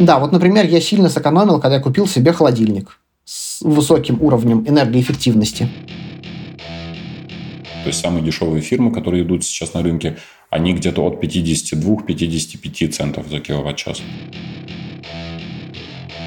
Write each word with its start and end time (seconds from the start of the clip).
Да, 0.00 0.18
вот, 0.18 0.32
например, 0.32 0.66
я 0.66 0.80
сильно 0.80 1.10
сэкономил, 1.10 1.60
когда 1.60 1.76
я 1.76 1.82
купил 1.82 2.06
себе 2.06 2.32
холодильник 2.32 2.98
с 3.26 3.60
высоким 3.60 4.20
уровнем 4.22 4.64
энергоэффективности. 4.66 5.68
То 7.82 7.86
есть 7.86 8.00
самые 8.00 8.24
дешевые 8.24 8.62
фирмы, 8.62 8.92
которые 8.92 9.24
идут 9.24 9.44
сейчас 9.44 9.74
на 9.74 9.82
рынке, 9.82 10.16
они 10.48 10.72
где-то 10.72 11.02
от 11.04 11.22
52-55 11.22 12.88
центов 12.88 13.26
за 13.30 13.40
киловатт-час. 13.40 14.00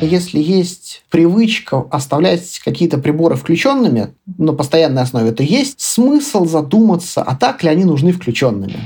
Если 0.02 0.40
есть 0.40 1.04
привычка 1.10 1.84
оставлять 1.90 2.60
какие-то 2.64 3.00
приборы 3.00 3.36
включенными 3.36 4.14
на 4.38 4.54
постоянной 4.54 5.02
основе, 5.02 5.32
то 5.32 5.42
есть 5.42 5.80
смысл 5.80 6.46
задуматься, 6.46 7.24
а 7.24 7.36
так 7.36 7.64
ли 7.64 7.70
они 7.70 7.86
нужны 7.86 8.12
включенными. 8.12 8.78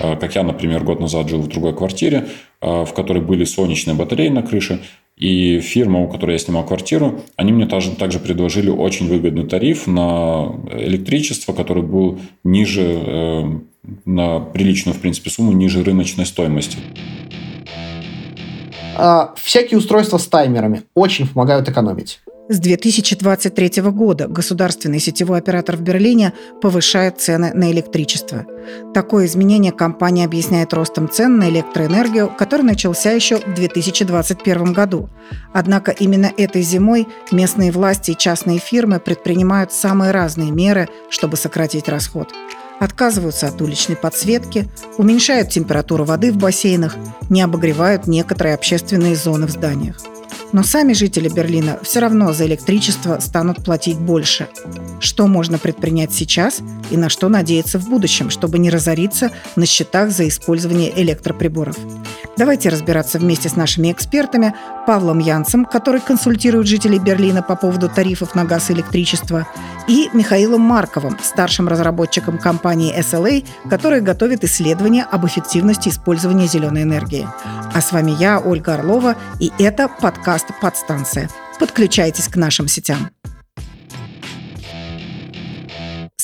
А, 0.00 0.16
как 0.16 0.34
я, 0.34 0.42
например, 0.42 0.82
год 0.82 1.00
назад 1.00 1.28
жил 1.28 1.42
в 1.42 1.48
другой 1.48 1.74
квартире, 1.76 2.28
а, 2.60 2.84
в 2.84 2.94
которой 2.94 3.22
были 3.22 3.44
солнечные 3.44 3.94
батареи 3.94 4.28
на 4.28 4.42
крыше, 4.42 4.80
и 5.16 5.60
фирма, 5.60 6.00
у 6.00 6.08
которой 6.08 6.32
я 6.32 6.38
снимал 6.38 6.64
квартиру, 6.64 7.20
они 7.36 7.52
мне 7.52 7.66
также, 7.66 7.90
также 7.94 8.18
предложили 8.18 8.70
очень 8.70 9.06
выгодный 9.06 9.46
тариф 9.46 9.86
на 9.86 10.54
электричество, 10.72 11.52
который 11.52 11.82
был 11.82 12.18
ниже, 12.42 12.82
э, 12.82 13.42
на 14.06 14.40
приличную, 14.40 14.94
в 14.94 15.00
принципе, 15.00 15.28
сумму, 15.28 15.52
ниже 15.52 15.84
рыночной 15.84 16.24
стоимости. 16.24 16.78
А, 18.96 19.34
всякие 19.36 19.76
устройства 19.78 20.16
с 20.16 20.26
таймерами 20.26 20.82
очень 20.94 21.28
помогают 21.28 21.68
экономить. 21.68 22.20
С 22.52 22.58
2023 22.58 23.80
года 23.92 24.26
государственный 24.26 24.98
сетевой 24.98 25.38
оператор 25.38 25.76
в 25.76 25.82
Берлине 25.82 26.32
повышает 26.60 27.20
цены 27.20 27.52
на 27.54 27.70
электричество. 27.70 28.44
Такое 28.92 29.26
изменение 29.26 29.70
компания 29.70 30.24
объясняет 30.24 30.74
ростом 30.74 31.08
цен 31.08 31.38
на 31.38 31.48
электроэнергию, 31.48 32.28
который 32.36 32.62
начался 32.62 33.12
еще 33.12 33.36
в 33.36 33.54
2021 33.54 34.72
году. 34.72 35.08
Однако 35.52 35.92
именно 35.92 36.32
этой 36.36 36.62
зимой 36.62 37.06
местные 37.30 37.70
власти 37.70 38.10
и 38.10 38.18
частные 38.18 38.58
фирмы 38.58 38.98
предпринимают 38.98 39.72
самые 39.72 40.10
разные 40.10 40.50
меры, 40.50 40.88
чтобы 41.08 41.36
сократить 41.36 41.88
расход 41.88 42.32
отказываются 42.80 43.46
от 43.46 43.60
уличной 43.60 43.94
подсветки, 43.94 44.66
уменьшают 44.96 45.50
температуру 45.50 46.04
воды 46.04 46.32
в 46.32 46.38
бассейнах, 46.38 46.96
не 47.28 47.42
обогревают 47.42 48.06
некоторые 48.06 48.54
общественные 48.54 49.16
зоны 49.16 49.46
в 49.46 49.50
зданиях. 49.50 49.98
Но 50.52 50.62
сами 50.62 50.92
жители 50.92 51.28
Берлина 51.28 51.78
все 51.82 52.00
равно 52.00 52.32
за 52.32 52.46
электричество 52.46 53.18
станут 53.20 53.64
платить 53.64 53.98
больше. 53.98 54.48
Что 54.98 55.26
можно 55.26 55.58
предпринять 55.58 56.12
сейчас 56.12 56.60
и 56.90 56.96
на 56.96 57.08
что 57.08 57.28
надеяться 57.28 57.78
в 57.78 57.88
будущем, 57.88 58.30
чтобы 58.30 58.58
не 58.58 58.70
разориться 58.70 59.30
на 59.56 59.66
счетах 59.66 60.10
за 60.10 60.26
использование 60.26 60.92
электроприборов? 61.00 61.76
Давайте 62.40 62.70
разбираться 62.70 63.18
вместе 63.18 63.50
с 63.50 63.56
нашими 63.56 63.92
экспертами 63.92 64.54
Павлом 64.86 65.18
Янцем, 65.18 65.66
который 65.66 66.00
консультирует 66.00 66.66
жителей 66.66 66.98
Берлина 66.98 67.42
по 67.42 67.54
поводу 67.54 67.90
тарифов 67.90 68.34
на 68.34 68.46
газ 68.46 68.70
и 68.70 68.72
электричество, 68.72 69.46
и 69.86 70.08
Михаилом 70.14 70.62
Марковым, 70.62 71.18
старшим 71.22 71.68
разработчиком 71.68 72.38
компании 72.38 72.98
SLA, 72.98 73.46
которая 73.68 74.00
готовит 74.00 74.42
исследования 74.42 75.04
об 75.04 75.26
эффективности 75.26 75.90
использования 75.90 76.46
зеленой 76.46 76.84
энергии. 76.84 77.28
А 77.74 77.82
с 77.82 77.92
вами 77.92 78.12
я, 78.18 78.40
Ольга 78.40 78.72
Орлова, 78.76 79.16
и 79.38 79.52
это 79.58 79.88
подкаст 79.88 80.46
«Подстанция». 80.62 81.28
Подключайтесь 81.58 82.28
к 82.28 82.36
нашим 82.36 82.68
сетям. 82.68 83.10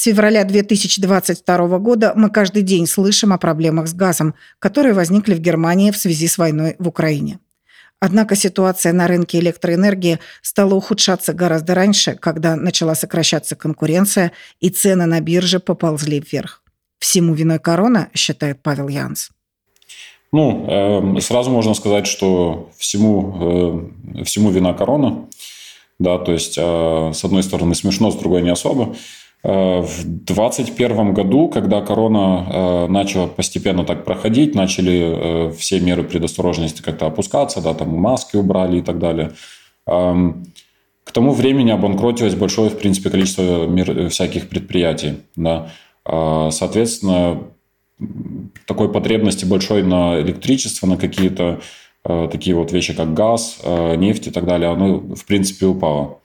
Февраля 0.06 0.44
2022 0.44 1.78
года 1.78 2.12
мы 2.14 2.30
каждый 2.30 2.62
день 2.62 2.86
слышим 2.86 3.32
о 3.32 3.38
проблемах 3.38 3.88
с 3.88 3.92
газом, 3.92 4.36
которые 4.60 4.94
возникли 4.94 5.34
в 5.34 5.40
Германии 5.40 5.90
в 5.90 5.96
связи 5.96 6.28
с 6.28 6.38
войной 6.38 6.76
в 6.78 6.86
Украине. 6.86 7.40
Однако 7.98 8.36
ситуация 8.36 8.92
на 8.92 9.08
рынке 9.08 9.40
электроэнергии 9.40 10.20
стала 10.42 10.74
ухудшаться 10.74 11.32
гораздо 11.32 11.74
раньше, 11.74 12.14
когда 12.14 12.54
начала 12.54 12.94
сокращаться 12.94 13.56
конкуренция 13.56 14.30
и 14.60 14.68
цены 14.68 15.06
на 15.06 15.18
бирже 15.18 15.58
поползли 15.58 16.20
вверх. 16.20 16.62
Всему 17.00 17.34
виной 17.34 17.58
корона, 17.58 18.08
считает 18.14 18.62
Павел 18.62 18.86
Янс. 18.86 19.30
Ну, 20.30 21.16
э, 21.16 21.20
сразу 21.20 21.50
можно 21.50 21.74
сказать, 21.74 22.06
что 22.06 22.70
всему, 22.78 23.90
э, 24.14 24.22
всему 24.22 24.50
вина 24.50 24.72
корона. 24.72 25.26
Да, 25.98 26.18
то 26.18 26.30
есть, 26.30 26.56
э, 26.56 27.10
с 27.12 27.24
одной 27.24 27.42
стороны 27.42 27.74
смешно, 27.74 28.12
с 28.12 28.14
другой 28.14 28.42
не 28.42 28.50
особо. 28.50 28.94
Э, 29.42 29.80
в 29.80 30.04
2021 30.04 31.14
году, 31.14 31.48
когда 31.48 31.80
корона 31.80 32.46
э, 32.48 32.86
начала 32.88 33.26
постепенно 33.28 33.84
так 33.84 34.04
проходить, 34.04 34.54
начали 34.54 35.48
э, 35.48 35.52
все 35.52 35.78
меры 35.80 36.02
предосторожности 36.02 36.82
как-то 36.82 37.06
опускаться, 37.06 37.60
да, 37.60 37.74
там 37.74 37.90
маски 37.90 38.36
убрали 38.36 38.78
и 38.78 38.82
так 38.82 38.98
далее. 38.98 39.32
К 39.86 41.12
тому 41.12 41.32
времени 41.32 41.70
обанкротилось 41.70 42.34
большое, 42.34 42.70
в 42.70 42.78
принципе, 42.78 43.10
количество 43.10 44.08
всяких 44.08 44.48
предприятий. 44.48 45.20
Да. 45.36 45.70
Соответственно, 46.04 47.44
такой 48.66 48.92
потребности 48.92 49.44
большой 49.44 49.84
на 49.84 50.20
электричество, 50.20 50.88
на 50.88 50.96
какие-то 50.96 51.60
такие 52.02 52.56
вот 52.56 52.72
вещи, 52.72 52.92
как 52.94 53.14
газ, 53.14 53.60
нефть 53.96 54.26
и 54.26 54.30
так 54.32 54.44
далее, 54.44 54.68
оно, 54.68 54.98
в 54.98 55.24
принципе, 55.24 55.66
упало. 55.66 56.18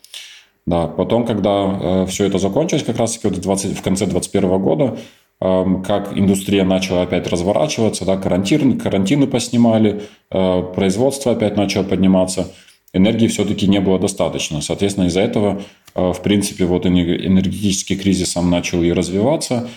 Да, 0.67 0.87
потом, 0.87 1.25
когда 1.25 1.79
э, 1.81 2.05
все 2.07 2.25
это 2.25 2.37
закончилось, 2.37 2.83
как 2.83 2.97
раз-таки 2.97 3.27
вот 3.27 3.39
20, 3.39 3.77
в 3.77 3.81
конце 3.81 4.05
2021 4.05 4.61
года, 4.61 4.97
э, 5.39 5.65
как 5.85 6.15
индустрия 6.15 6.63
начала 6.63 7.01
опять 7.01 7.27
разворачиваться, 7.27 8.05
да, 8.05 8.17
карантин, 8.17 8.79
карантины 8.79 9.25
поснимали, 9.25 10.03
э, 10.29 10.63
производство 10.75 11.31
опять 11.31 11.57
начало 11.57 11.83
подниматься, 11.83 12.51
энергии 12.93 13.27
все-таки 13.27 13.67
не 13.67 13.79
было 13.79 13.97
достаточно. 13.97 14.61
Соответственно, 14.61 15.05
из-за 15.05 15.21
этого, 15.21 15.63
э, 15.95 16.11
в 16.13 16.21
принципе, 16.21 16.65
вот 16.65 16.85
энергетический 16.85 17.95
кризис 17.95 18.31
сам 18.31 18.51
начал 18.51 18.83
и 18.83 18.91
развиваться, 18.91 19.67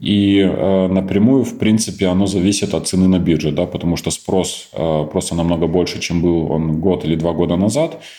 и 0.00 0.38
э, 0.38 0.86
напрямую, 0.88 1.44
в 1.44 1.58
принципе, 1.58 2.06
оно 2.06 2.24
зависит 2.24 2.72
от 2.72 2.88
цены 2.88 3.08
на 3.08 3.18
бирже, 3.18 3.52
да, 3.52 3.66
потому 3.66 3.98
что 3.98 4.10
спрос 4.10 4.70
э, 4.72 5.06
просто 5.12 5.34
намного 5.34 5.66
больше, 5.66 6.00
чем 6.00 6.22
был 6.22 6.50
он 6.50 6.80
год 6.80 7.04
или 7.04 7.14
два 7.14 7.34
года 7.34 7.56
назад– 7.56 8.00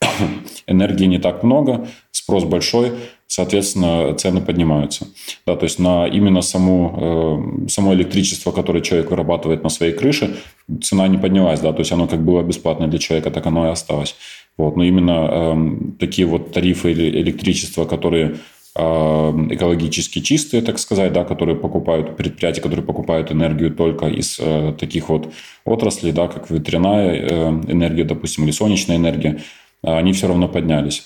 энергии 0.66 1.06
не 1.06 1.18
так 1.18 1.42
много, 1.42 1.88
спрос 2.10 2.44
большой, 2.44 2.92
соответственно, 3.26 4.14
цены 4.14 4.40
поднимаются. 4.40 5.06
Да, 5.46 5.56
то 5.56 5.64
есть 5.64 5.78
на 5.78 6.06
именно 6.06 6.42
саму, 6.42 7.64
э, 7.64 7.68
само 7.68 7.94
электричество, 7.94 8.52
которое 8.52 8.80
человек 8.80 9.10
вырабатывает 9.10 9.62
на 9.62 9.68
своей 9.68 9.92
крыше, 9.92 10.36
цена 10.82 11.08
не 11.08 11.18
поднялась, 11.18 11.60
да, 11.60 11.72
то 11.72 11.80
есть 11.80 11.92
оно 11.92 12.06
как 12.06 12.24
было 12.24 12.42
бесплатно 12.42 12.88
для 12.88 12.98
человека, 12.98 13.30
так 13.30 13.46
оно 13.46 13.66
и 13.66 13.70
осталось. 13.70 14.16
Вот, 14.56 14.76
но 14.76 14.84
именно 14.84 15.28
э, 15.30 15.56
такие 15.98 16.26
вот 16.26 16.52
тарифы 16.52 16.92
электричества, 16.92 17.84
которые 17.84 18.36
э, 18.74 18.82
экологически 18.82 20.20
чистые, 20.20 20.62
так 20.62 20.78
сказать, 20.78 21.12
да, 21.12 21.24
которые 21.24 21.56
покупают 21.56 22.16
предприятия, 22.16 22.60
которые 22.60 22.84
покупают 22.84 23.32
энергию 23.32 23.70
только 23.70 24.06
из 24.06 24.38
э, 24.40 24.74
таких 24.78 25.08
вот 25.08 25.32
отраслей, 25.64 26.12
да, 26.12 26.26
как 26.28 26.50
ветряная 26.50 27.14
э, 27.14 27.48
энергия, 27.68 28.04
допустим, 28.04 28.44
или 28.44 28.50
солнечная 28.50 28.96
энергия, 28.96 29.40
они 29.82 30.12
все 30.12 30.28
равно 30.28 30.48
поднялись. 30.48 31.04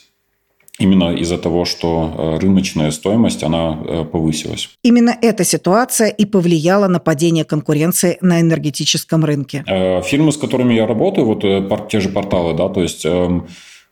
Именно 0.80 1.14
из-за 1.14 1.38
того, 1.38 1.64
что 1.64 2.12
э, 2.16 2.38
рыночная 2.40 2.90
стоимость, 2.90 3.44
она 3.44 3.78
э, 3.86 4.04
повысилась. 4.04 4.70
Именно 4.82 5.16
эта 5.22 5.44
ситуация 5.44 6.08
и 6.08 6.24
повлияла 6.26 6.88
на 6.88 6.98
падение 6.98 7.44
конкуренции 7.44 8.18
на 8.20 8.40
энергетическом 8.40 9.24
рынке. 9.24 9.62
Э, 9.68 10.02
фирмы, 10.02 10.32
с 10.32 10.36
которыми 10.36 10.74
я 10.74 10.86
работаю, 10.86 11.26
вот 11.26 11.88
те 11.88 12.00
же 12.00 12.08
порталы, 12.08 12.54
да, 12.54 12.68
то 12.68 12.82
есть 12.82 13.06
эм, 13.06 13.46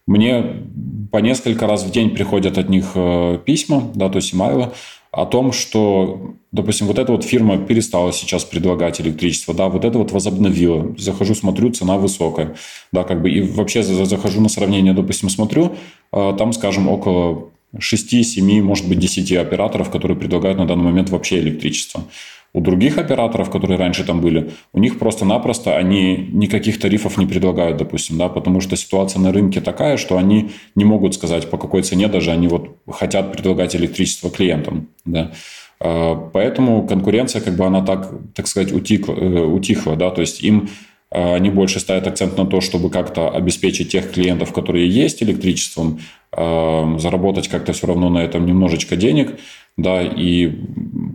мне 0.08 0.64
по 1.12 1.18
несколько 1.18 1.68
раз 1.68 1.84
в 1.84 1.92
день 1.92 2.10
приходят 2.10 2.58
от 2.58 2.68
них 2.68 2.96
письма, 3.44 3.92
да, 3.94 4.08
то 4.08 4.16
есть 4.16 4.34
имейлы, 4.34 4.72
о 5.12 5.26
том, 5.26 5.52
что, 5.52 6.34
допустим, 6.52 6.86
вот 6.86 6.98
эта 6.98 7.12
вот 7.12 7.22
фирма 7.22 7.58
перестала 7.58 8.12
сейчас 8.12 8.44
предлагать 8.44 8.98
электричество, 9.00 9.52
да, 9.52 9.68
вот 9.68 9.84
это 9.84 9.98
вот 9.98 10.10
возобновила. 10.10 10.94
Захожу, 10.98 11.34
смотрю, 11.34 11.70
цена 11.70 11.98
высокая, 11.98 12.56
да, 12.92 13.04
как 13.04 13.20
бы, 13.20 13.30
и 13.30 13.42
вообще 13.42 13.82
захожу 13.82 14.40
на 14.40 14.48
сравнение, 14.48 14.94
допустим, 14.94 15.28
смотрю, 15.28 15.76
а, 16.12 16.32
там, 16.32 16.54
скажем, 16.54 16.88
около 16.88 17.50
6-7, 17.78 18.62
может 18.62 18.88
быть, 18.88 18.98
10 18.98 19.32
операторов, 19.32 19.90
которые 19.90 20.16
предлагают 20.16 20.58
на 20.58 20.66
данный 20.66 20.84
момент 20.84 21.10
вообще 21.10 21.38
электричество. 21.38 22.04
У 22.54 22.60
других 22.60 22.98
операторов, 22.98 23.50
которые 23.50 23.78
раньше 23.78 24.04
там 24.04 24.20
были, 24.20 24.50
у 24.74 24.78
них 24.78 24.98
просто-напросто 24.98 25.74
они 25.76 26.28
никаких 26.32 26.78
тарифов 26.78 27.16
не 27.16 27.26
предлагают, 27.26 27.78
допустим, 27.78 28.18
да, 28.18 28.28
потому 28.28 28.60
что 28.60 28.76
ситуация 28.76 29.20
на 29.20 29.32
рынке 29.32 29.62
такая, 29.62 29.96
что 29.96 30.18
они 30.18 30.50
не 30.74 30.84
могут 30.84 31.14
сказать, 31.14 31.48
по 31.48 31.56
какой 31.56 31.82
цене 31.82 32.08
даже 32.08 32.30
они 32.30 32.48
вот 32.48 32.76
хотят 32.90 33.32
предлагать 33.32 33.74
электричество 33.74 34.30
клиентам, 34.30 34.88
да. 35.06 35.32
А, 35.80 36.14
поэтому 36.14 36.86
конкуренция, 36.86 37.40
как 37.40 37.56
бы 37.56 37.64
она 37.64 37.80
так, 37.80 38.12
так 38.34 38.46
сказать, 38.46 38.70
утихла, 38.72 39.14
э, 39.14 39.44
утихла 39.44 39.96
да, 39.96 40.10
то 40.10 40.20
есть 40.20 40.42
им 40.42 40.68
а, 41.12 41.34
они 41.34 41.50
больше 41.50 41.80
ставят 41.80 42.06
акцент 42.06 42.38
на 42.38 42.46
то, 42.46 42.60
чтобы 42.60 42.90
как-то 42.90 43.30
обеспечить 43.30 43.90
тех 43.90 44.12
клиентов, 44.12 44.52
которые 44.52 44.88
есть 44.88 45.22
электричеством, 45.22 46.00
а, 46.32 46.96
заработать 46.98 47.48
как-то 47.48 47.72
все 47.72 47.86
равно 47.86 48.08
на 48.08 48.18
этом 48.18 48.46
немножечко 48.46 48.96
денег, 48.96 49.38
да, 49.76 50.02
и 50.02 50.52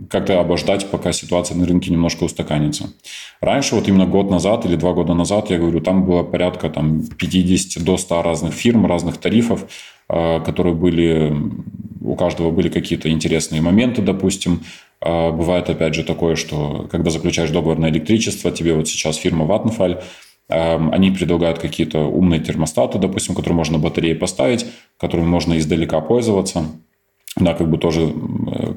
как-то 0.10 0.40
обождать, 0.40 0.90
пока 0.90 1.12
ситуация 1.12 1.56
на 1.58 1.66
рынке 1.66 1.92
немножко 1.92 2.24
устаканится. 2.24 2.92
Раньше, 3.42 3.76
вот 3.76 3.88
именно 3.88 4.06
год 4.06 4.32
назад 4.32 4.66
или 4.66 4.76
два 4.76 4.94
года 4.94 5.14
назад, 5.14 5.50
я 5.50 5.58
говорю, 5.58 5.80
там 5.82 6.06
было 6.06 6.24
порядка 6.24 6.70
там, 6.70 7.06
50 7.06 7.84
до 7.84 7.98
100 7.98 8.22
разных 8.22 8.54
фирм, 8.54 8.86
разных 8.86 9.18
тарифов, 9.18 9.70
э, 10.10 10.40
которые 10.42 10.76
были, 10.76 11.36
у 12.02 12.16
каждого 12.16 12.52
были 12.52 12.70
какие-то 12.70 13.10
интересные 13.10 13.62
моменты, 13.62 14.02
допустим. 14.02 14.64
Э, 15.02 15.32
бывает, 15.32 15.70
опять 15.70 15.94
же, 15.94 16.04
такое, 16.04 16.36
что 16.36 16.88
когда 16.90 17.12
заключаешь 17.12 17.52
договор 17.52 17.78
на 17.78 17.90
электричество, 17.90 18.50
тебе 18.50 18.74
вот 18.74 18.88
сейчас 18.88 19.18
фирма 19.18 19.46
Vattenfall, 19.46 20.02
э, 20.50 20.90
они 20.92 21.12
предлагают 21.12 21.60
какие-то 21.60 22.00
умные 22.00 22.40
термостаты, 22.40 22.98
допустим, 22.98 23.36
которые 23.36 23.56
можно 23.56 23.78
батареи 23.78 24.14
поставить, 24.14 24.66
которыми 24.98 25.28
можно 25.28 25.58
издалека 25.60 26.02
пользоваться– 26.02 26.66
да, 27.40 27.54
как 27.54 27.70
бы 27.70 27.78
тоже 27.78 28.14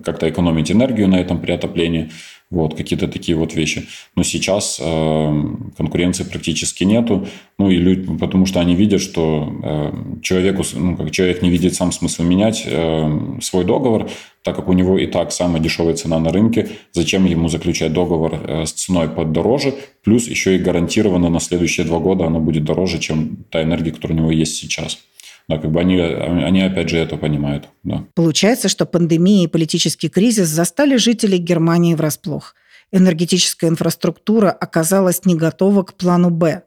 как-то 0.05 0.29
экономить 0.29 0.71
энергию 0.71 1.09
на 1.09 1.21
этом 1.21 1.41
при 1.41 1.53
отоплении, 1.53 2.11
вот, 2.51 2.77
какие-то 2.77 3.07
такие 3.07 3.37
вот 3.37 3.55
вещи. 3.55 3.87
Но 4.17 4.25
сейчас 4.25 4.81
э, 4.83 5.45
конкуренции 5.77 6.25
практически 6.25 6.83
нету, 6.83 7.29
ну, 7.59 7.71
и 7.71 7.77
люди, 7.77 8.13
потому 8.19 8.45
что 8.45 8.59
они 8.59 8.75
видят, 8.75 9.01
что 9.01 9.49
э, 9.63 10.21
человеку, 10.23 10.65
ну, 10.75 10.97
как 10.97 11.13
человек 11.13 11.43
не 11.43 11.51
видит 11.51 11.75
сам 11.75 11.93
смысл 11.93 12.25
менять 12.25 12.65
э, 12.67 13.39
свой 13.41 13.65
договор, 13.65 14.11
так 14.43 14.57
как 14.57 14.69
у 14.69 14.73
него 14.73 14.99
и 14.99 15.07
так 15.07 15.31
самая 15.31 15.63
дешевая 15.63 15.95
цена 15.95 16.19
на 16.19 16.33
рынке, 16.33 16.71
зачем 16.93 17.25
ему 17.25 17.49
заключать 17.49 17.93
договор 17.93 18.35
э, 18.35 18.67
с 18.67 18.73
ценой 18.73 19.09
под 19.09 19.31
дороже, 19.31 19.75
плюс 20.03 20.27
еще 20.27 20.57
и 20.57 20.59
гарантированно 20.59 21.29
на 21.29 21.39
следующие 21.39 21.87
два 21.87 22.01
года 22.01 22.27
она 22.27 22.41
будет 22.41 22.65
дороже, 22.65 22.99
чем 22.99 23.45
та 23.51 23.63
энергия, 23.63 23.93
которая 23.93 24.19
у 24.19 24.23
него 24.23 24.33
есть 24.33 24.57
сейчас. 24.57 24.99
Да, 25.51 25.59
как 25.59 25.73
бы 25.73 25.81
они, 25.81 25.99
они 25.99 26.63
опять 26.63 26.89
же 26.91 26.97
это 26.97 27.17
понимают. 27.17 27.69
Да. 27.83 28.05
Получается, 28.15 28.69
что 28.69 28.87
пандемия 28.87 29.45
и 29.45 29.49
политический 29.49 30.09
кризис 30.09 30.47
застали 30.47 30.95
жителей 30.95 31.39
Германии 31.39 31.97
врасплох. 31.97 32.55
Энергетическая 32.93 33.69
инфраструктура 33.69 34.53
оказалась 34.53 35.25
не 35.25 35.35
готова 35.35 35.83
к 35.83 35.95
плану 35.95 36.31
«Б». 36.31 36.63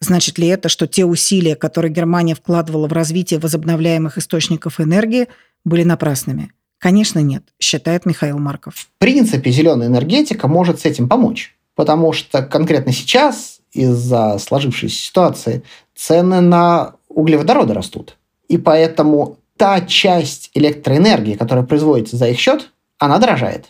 Значит 0.00 0.36
ли 0.36 0.48
это, 0.48 0.68
что 0.68 0.86
те 0.86 1.06
усилия, 1.06 1.56
которые 1.56 1.90
Германия 1.90 2.34
вкладывала 2.34 2.88
в 2.88 2.92
развитие 2.92 3.40
возобновляемых 3.40 4.18
источников 4.18 4.80
энергии, 4.80 5.28
были 5.64 5.84
напрасными? 5.84 6.52
Конечно, 6.76 7.20
нет, 7.20 7.44
считает 7.58 8.04
Михаил 8.04 8.38
Марков. 8.38 8.74
В 8.74 8.88
принципе, 8.98 9.50
зеленая 9.50 9.88
энергетика 9.88 10.46
может 10.46 10.80
с 10.80 10.84
этим 10.84 11.08
помочь. 11.08 11.56
Потому 11.74 12.12
что 12.12 12.42
конкретно 12.42 12.92
сейчас, 12.92 13.60
из-за 13.72 14.36
сложившейся 14.38 14.94
ситуации, 14.94 15.62
цены 15.94 16.42
на 16.42 16.96
углеводороды 17.10 17.74
растут. 17.74 18.16
И 18.48 18.56
поэтому 18.56 19.36
та 19.56 19.82
часть 19.82 20.50
электроэнергии, 20.54 21.34
которая 21.34 21.64
производится 21.66 22.16
за 22.16 22.28
их 22.28 22.38
счет, 22.38 22.70
она 22.98 23.18
дорожает. 23.18 23.66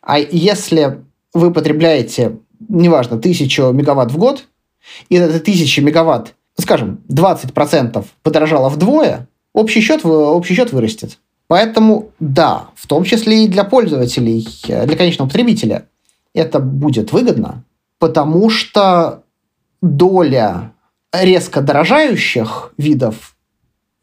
А 0.00 0.18
если 0.18 1.04
вы 1.34 1.52
потребляете, 1.52 2.38
неважно, 2.68 3.18
тысячу 3.18 3.70
мегаватт 3.72 4.12
в 4.12 4.16
год, 4.16 4.46
и 5.08 5.16
эта 5.16 5.40
тысяча 5.40 5.82
мегаватт, 5.82 6.34
скажем, 6.58 7.00
20% 7.08 8.04
подорожала 8.22 8.68
вдвое, 8.68 9.28
общий 9.52 9.80
счет, 9.80 10.04
общий 10.04 10.54
счет 10.54 10.72
вырастет. 10.72 11.18
Поэтому, 11.48 12.10
да, 12.20 12.68
в 12.76 12.86
том 12.86 13.04
числе 13.04 13.44
и 13.44 13.48
для 13.48 13.64
пользователей, 13.64 14.46
для 14.66 14.96
конечного 14.96 15.28
потребителя, 15.28 15.86
это 16.32 16.60
будет 16.60 17.12
выгодно, 17.12 17.64
потому 17.98 18.50
что 18.50 19.24
доля 19.82 20.72
резко 21.12 21.60
дорожающих 21.60 22.72
видов 22.76 23.36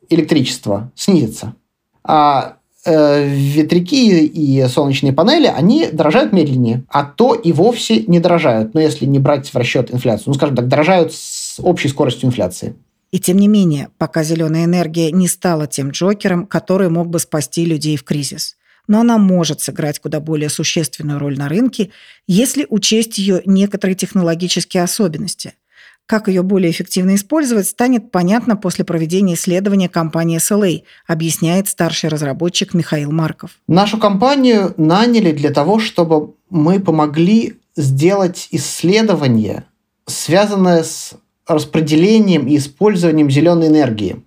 электричества 0.10 0.92
снизится. 0.96 1.56
А 2.04 2.58
э, 2.86 3.28
ветряки 3.28 4.26
и 4.26 4.66
солнечные 4.68 5.14
панели, 5.14 5.48
они 5.48 5.88
дорожают 5.92 6.34
медленнее, 6.34 6.84
а 6.90 7.04
то 7.04 7.34
и 7.34 7.52
вовсе 7.52 8.04
не 8.04 8.20
дорожают, 8.20 8.74
но 8.74 8.82
если 8.82 9.06
не 9.06 9.20
брать 9.20 9.54
в 9.54 9.58
расчет 9.58 9.94
инфляцию. 9.94 10.26
Ну, 10.28 10.34
скажем 10.34 10.56
так, 10.56 10.68
дорожают 10.68 11.14
с 11.14 11.60
общей 11.60 11.90
скоростью 11.90 12.28
инфляции. 12.28 12.76
И 13.12 13.20
тем 13.20 13.38
не 13.38 13.48
менее, 13.48 13.90
пока 13.98 14.24
зеленая 14.24 14.66
энергия 14.66 15.12
не 15.12 15.28
стала 15.28 15.66
тем 15.66 15.92
джокером, 15.92 16.46
который 16.46 16.90
мог 16.90 17.08
бы 17.08 17.20
спасти 17.20 17.66
людей 17.66 17.96
в 17.96 18.04
кризис. 18.04 18.58
Но 18.86 19.02
она 19.02 19.18
может 19.18 19.62
сыграть 19.62 20.00
куда 20.00 20.20
более 20.20 20.50
существенную 20.50 21.20
роль 21.20 21.38
на 21.38 21.50
рынке, 21.50 21.92
если 22.26 22.66
учесть 22.70 23.18
ее 23.18 23.42
некоторые 23.46 23.96
технологические 23.96 24.84
особенности– 24.84 25.54
как 26.08 26.30
ее 26.30 26.42
более 26.42 26.72
эффективно 26.72 27.16
использовать, 27.16 27.68
станет 27.68 28.12
понятно 28.12 28.56
после 28.56 28.86
проведения 28.86 29.36
исследования 29.36 29.90
компании 29.90 30.40
SLA, 30.40 30.84
объясняет 31.06 31.68
старший 31.68 32.10
разработчик 32.10 32.74
Михаил 32.74 33.12
Марков. 33.12 33.52
Нашу 33.68 33.98
компанию 33.98 34.74
наняли 34.78 35.34
для 35.34 35.52
того, 35.52 35.80
чтобы 35.80 36.34
мы 36.50 36.80
помогли 36.80 37.60
сделать 37.76 38.48
исследование, 38.52 39.66
связанное 40.06 40.84
с 40.84 41.14
распределением 41.46 42.48
и 42.48 42.56
использованием 42.58 43.30
зеленой 43.30 43.68
энергии. 43.68 44.24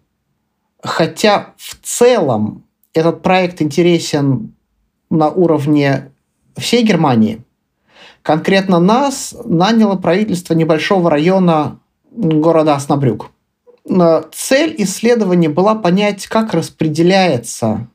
Хотя 0.83 1.55
в 1.57 1.77
целом 1.83 2.65
этот 2.93 3.23
проект 3.23 3.63
интересен 3.63 4.55
на 5.09 5.31
уровне 5.31 6.13
всей 6.57 6.83
Германии– 6.83 7.43
Конкретно 8.31 8.79
нас 8.79 9.35
наняло 9.45 9.97
правительство 9.97 10.55
небольшого 10.55 11.11
района 11.11 11.81
города 12.13 12.77
Оснабрюк. 12.77 13.33
Цель 14.33 14.77
исследования 14.79 15.49
была 15.49 15.75
понять, 15.75 16.29
как 16.29 16.55
распределяется 16.55 17.89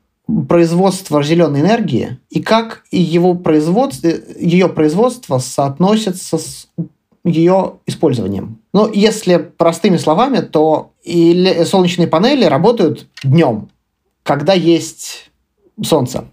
производство 0.46 1.22
зеленой 1.22 1.62
энергии 1.62 2.18
и 2.28 2.42
как 2.42 2.84
его 2.90 3.32
производство, 3.32 4.10
ее 4.38 4.68
производство 4.68 5.38
соотносится 5.38 6.36
с 6.36 6.68
ее 7.24 7.78
использованием. 7.86 8.58
Но 8.74 8.90
если 8.92 9.38
простыми 9.38 9.96
словами, 9.96 10.40
то 10.40 10.90
и 11.02 11.62
солнечные 11.64 12.08
панели 12.08 12.44
работают 12.44 13.06
днем, 13.24 13.70
когда 14.22 14.52
есть 14.52 15.30
солнце. 15.82 16.26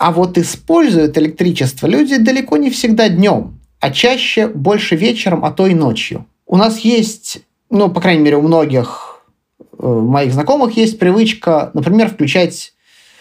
А 0.00 0.12
вот 0.12 0.38
используют 0.38 1.18
электричество 1.18 1.86
люди 1.86 2.16
далеко 2.16 2.56
не 2.56 2.70
всегда 2.70 3.10
днем, 3.10 3.60
а 3.80 3.90
чаще 3.90 4.48
больше 4.48 4.96
вечером, 4.96 5.44
а 5.44 5.50
то 5.50 5.66
и 5.66 5.74
ночью. 5.74 6.24
У 6.46 6.56
нас 6.56 6.78
есть, 6.78 7.42
ну, 7.68 7.90
по 7.90 8.00
крайней 8.00 8.22
мере, 8.22 8.38
у 8.38 8.40
многих 8.40 9.22
э, 9.78 9.86
моих 9.86 10.32
знакомых 10.32 10.74
есть 10.78 10.98
привычка, 10.98 11.70
например, 11.74 12.08
включать 12.08 12.72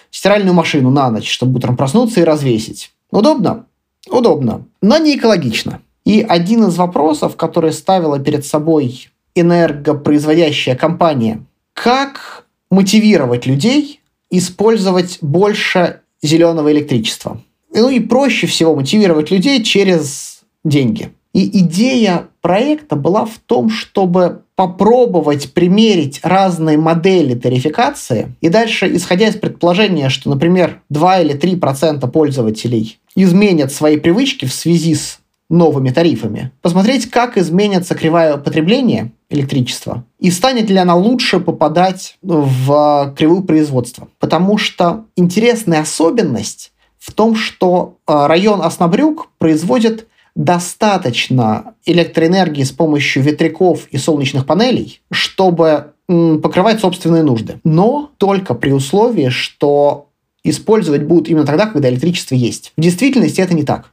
стиральную 0.10 0.54
машину 0.54 0.90
на 0.90 1.12
ночь, 1.12 1.30
чтобы 1.30 1.58
утром 1.58 1.76
проснуться 1.76 2.22
и 2.22 2.24
развесить. 2.24 2.94
Удобно? 3.12 3.66
Удобно, 4.10 4.66
но 4.82 4.98
не 5.00 5.18
экологично. 5.18 5.82
И 6.06 6.22
один 6.22 6.64
из 6.64 6.78
вопросов, 6.78 7.36
который 7.36 7.74
ставила 7.74 8.20
перед 8.20 8.46
собой 8.46 9.10
энергопроизводящая 9.36 10.78
компания, 10.78 11.42
как 11.74 12.46
мотивировать 12.72 13.46
людей 13.46 14.00
использовать 14.30 15.18
больше 15.22 15.99
зеленого 16.22 16.72
электричества. 16.72 17.42
Ну 17.74 17.90
и 17.90 18.00
проще 18.00 18.48
всего 18.48 18.76
мотивировать 18.76 19.32
людей 19.32 19.64
через 19.64 20.42
деньги. 20.64 21.12
И 21.34 21.60
идея 21.60 22.28
проекта 22.42 22.96
была 22.96 23.26
в 23.26 23.38
том, 23.46 23.70
чтобы 23.70 24.42
попробовать 24.56 25.54
примерить 25.54 26.20
разные 26.24 26.78
модели 26.78 27.36
тарификации 27.36 28.36
и 28.42 28.50
дальше, 28.50 28.94
исходя 28.96 29.28
из 29.28 29.36
предположения, 29.36 30.10
что, 30.10 30.30
например, 30.30 30.82
2 30.90 31.22
или 31.22 31.36
3% 31.36 32.10
пользователей 32.10 32.98
изменят 33.16 33.72
свои 33.72 33.98
привычки 33.98 34.46
в 34.46 34.54
связи 34.54 34.96
с 34.96 35.19
новыми 35.50 35.90
тарифами, 35.90 36.52
посмотреть, 36.62 37.10
как 37.10 37.38
изменится 37.38 37.96
кривая 37.96 38.38
потребления 38.38 39.12
электричества 39.30 40.06
и 40.20 40.32
станет 40.32 40.70
ли 40.70 40.78
она 40.78 40.96
лучше 40.96 41.40
попадать 41.40 42.18
в 42.22 43.14
кривую 43.18 43.44
производства. 43.44 44.08
Потому 44.20 44.58
что 44.58 45.06
интересная 45.16 45.82
особенность 45.82 46.72
в 47.00 47.14
том, 47.14 47.36
что 47.36 47.98
э, 48.08 48.28
район 48.28 48.62
Оснобрюк 48.62 49.30
производит 49.38 50.08
достаточно 50.36 51.74
электроэнергии 51.86 52.64
с 52.64 52.72
помощью 52.72 53.24
ветряков 53.24 53.88
и 53.88 53.98
солнечных 53.98 54.46
панелей, 54.46 55.02
чтобы 55.12 55.94
покрывать 56.08 56.80
собственные 56.80 57.24
нужды. 57.24 57.60
Но 57.64 58.12
только 58.18 58.56
при 58.56 58.72
условии, 58.72 59.30
что 59.30 60.10
использовать 60.44 61.04
будут 61.04 61.30
именно 61.30 61.46
тогда, 61.46 61.68
когда 61.68 61.90
электричество 61.90 62.36
есть. 62.36 62.74
В 62.78 62.82
действительности 62.82 63.42
это 63.42 63.54
не 63.54 63.64
так. 63.64 63.92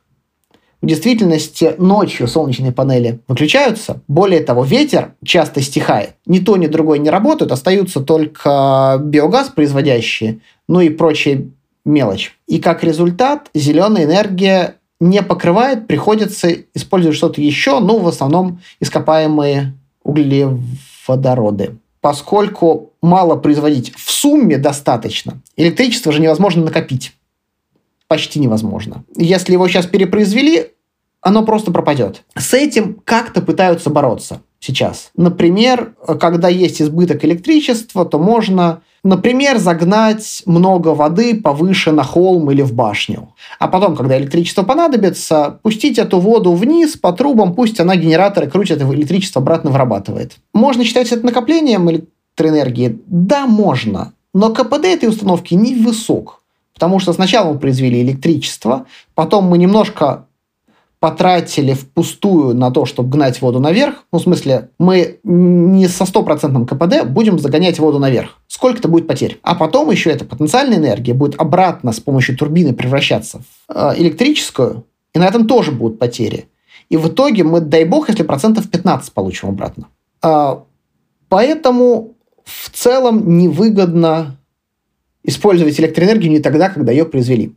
В 0.86 0.88
действительности 0.88 1.74
ночью 1.78 2.28
солнечные 2.28 2.70
панели 2.70 3.18
выключаются. 3.26 4.02
Более 4.06 4.38
того, 4.38 4.62
ветер 4.62 5.16
часто 5.24 5.60
стихает. 5.60 6.10
Ни 6.26 6.38
то, 6.38 6.56
ни 6.56 6.68
другое 6.68 7.00
не 7.00 7.10
работают. 7.10 7.50
Остаются 7.50 8.02
только 8.02 8.96
биогаз 9.02 9.48
производящие, 9.48 10.38
ну 10.68 10.78
и 10.78 10.88
прочая 10.90 11.48
мелочь. 11.84 12.38
И 12.46 12.60
как 12.60 12.84
результат 12.84 13.50
зеленая 13.52 14.04
энергия 14.04 14.76
не 15.00 15.22
покрывает, 15.22 15.88
приходится 15.88 16.52
использовать 16.72 17.16
что-то 17.16 17.40
еще, 17.40 17.80
ну, 17.80 17.98
в 17.98 18.06
основном 18.06 18.60
ископаемые 18.78 19.74
углеводороды. 20.04 21.78
Поскольку 22.00 22.92
мало 23.02 23.34
производить 23.34 23.92
в 23.96 24.08
сумме 24.08 24.56
достаточно, 24.56 25.42
электричество 25.56 26.12
же 26.12 26.20
невозможно 26.20 26.64
накопить. 26.64 27.12
почти 28.06 28.38
невозможно. 28.38 29.02
Если 29.16 29.54
его 29.54 29.66
сейчас 29.66 29.86
перепроизвели, 29.86 30.74
оно 31.26 31.42
просто 31.42 31.72
пропадет. 31.72 32.22
С 32.36 32.54
этим 32.54 33.00
как-то 33.04 33.42
пытаются 33.42 33.90
бороться 33.90 34.42
сейчас. 34.60 35.10
Например, 35.16 35.92
когда 36.20 36.48
есть 36.48 36.80
избыток 36.80 37.24
электричества, 37.24 38.04
то 38.04 38.20
можно, 38.20 38.82
например, 39.02 39.58
загнать 39.58 40.44
много 40.46 40.90
воды 40.90 41.34
повыше 41.40 41.90
на 41.90 42.04
холм 42.04 42.48
или 42.52 42.62
в 42.62 42.74
башню. 42.74 43.34
А 43.58 43.66
потом, 43.66 43.96
когда 43.96 44.16
электричество 44.16 44.62
понадобится, 44.62 45.58
пустить 45.64 45.98
эту 45.98 46.20
воду 46.20 46.52
вниз 46.52 46.96
по 46.96 47.12
трубам, 47.12 47.56
пусть 47.56 47.80
она 47.80 47.96
генераторы 47.96 48.48
крутит 48.48 48.80
и 48.80 48.84
электричество 48.84 49.42
обратно 49.42 49.72
вырабатывает. 49.72 50.36
Можно 50.54 50.84
считать 50.84 51.10
это 51.10 51.26
накоплением 51.26 51.90
электроэнергии? 51.90 53.00
Да, 53.08 53.48
можно. 53.48 54.12
Но 54.32 54.54
КПД 54.54 54.84
этой 54.84 55.08
установки 55.08 55.54
невысок. 55.54 56.40
Потому 56.72 57.00
что 57.00 57.14
сначала 57.14 57.52
мы 57.52 57.58
произвели 57.58 58.02
электричество, 58.02 58.84
потом 59.14 59.46
мы 59.46 59.56
немножко 59.56 60.25
потратили 61.00 61.74
впустую 61.74 62.54
на 62.54 62.70
то, 62.70 62.86
чтобы 62.86 63.10
гнать 63.10 63.40
воду 63.42 63.60
наверх. 63.60 64.04
Ну, 64.12 64.18
в 64.18 64.22
смысле, 64.22 64.70
мы 64.78 65.20
не 65.22 65.88
со 65.88 66.06
стопроцентным 66.06 66.66
КПД 66.66 67.04
будем 67.06 67.38
загонять 67.38 67.78
воду 67.78 67.98
наверх. 67.98 68.38
Сколько-то 68.48 68.88
будет 68.88 69.06
потерь. 69.06 69.38
А 69.42 69.54
потом 69.54 69.90
еще 69.90 70.10
эта 70.10 70.24
потенциальная 70.24 70.78
энергия 70.78 71.12
будет 71.12 71.38
обратно 71.40 71.92
с 71.92 72.00
помощью 72.00 72.36
турбины 72.36 72.72
превращаться 72.72 73.42
в 73.68 73.72
э, 73.74 73.94
электрическую, 73.98 74.84
и 75.14 75.18
на 75.18 75.26
этом 75.26 75.46
тоже 75.46 75.72
будут 75.72 75.98
потери. 75.98 76.48
И 76.88 76.96
в 76.96 77.08
итоге 77.08 77.44
мы, 77.44 77.60
дай 77.60 77.84
бог, 77.84 78.08
если 78.08 78.22
процентов 78.22 78.70
15 78.70 79.12
получим 79.12 79.48
обратно. 79.48 79.88
А, 80.22 80.64
поэтому 81.28 82.14
в 82.44 82.70
целом 82.70 83.36
невыгодно 83.36 84.36
использовать 85.24 85.78
электроэнергию 85.80 86.30
не 86.30 86.38
тогда, 86.38 86.68
когда 86.68 86.92
ее 86.92 87.04
произвели. 87.04 87.54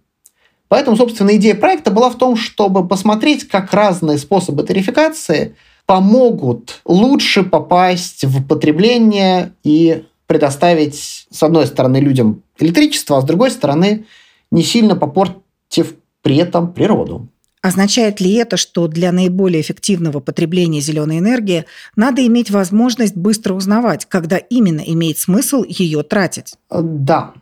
Поэтому, 0.70 0.96
собственно, 0.96 1.36
идея 1.36 1.56
проекта 1.56 1.92
была 1.92 2.10
в 2.10 2.18
том, 2.18 2.36
чтобы 2.38 2.88
посмотреть, 2.88 3.48
как 3.48 3.74
разные 3.74 4.18
способы 4.18 4.64
тарификации 4.64 5.56
помогут 5.86 6.82
лучше 6.86 7.44
попасть 7.44 8.24
в 8.24 8.46
потребление 8.46 9.54
и 9.64 10.06
предоставить, 10.28 11.26
с 11.32 11.44
одной 11.44 11.66
стороны, 11.66 11.98
людям 11.98 12.44
электричество, 12.60 13.18
а 13.18 13.22
с 13.22 13.26
другой 13.26 13.50
стороны, 13.50 14.06
не 14.52 14.62
сильно 14.62 14.96
попортив 14.96 15.96
при 16.22 16.38
этом 16.38 16.72
природу. 16.72 17.28
Означает 17.62 18.22
ли 18.22 18.36
это, 18.36 18.56
что 18.56 18.88
для 18.88 19.12
наиболее 19.12 19.62
эффективного 19.62 20.20
потребления 20.20 20.80
зеленой 20.80 21.18
энергии 21.18 21.66
надо 21.96 22.26
иметь 22.26 22.52
возможность 22.52 23.18
быстро 23.18 23.54
узнавать, 23.54 24.06
когда 24.06 24.38
именно 24.38 24.80
имеет 24.80 25.18
смысл 25.18 25.66
ее 25.68 26.04
тратить? 26.04 26.54
Да. 26.70 27.34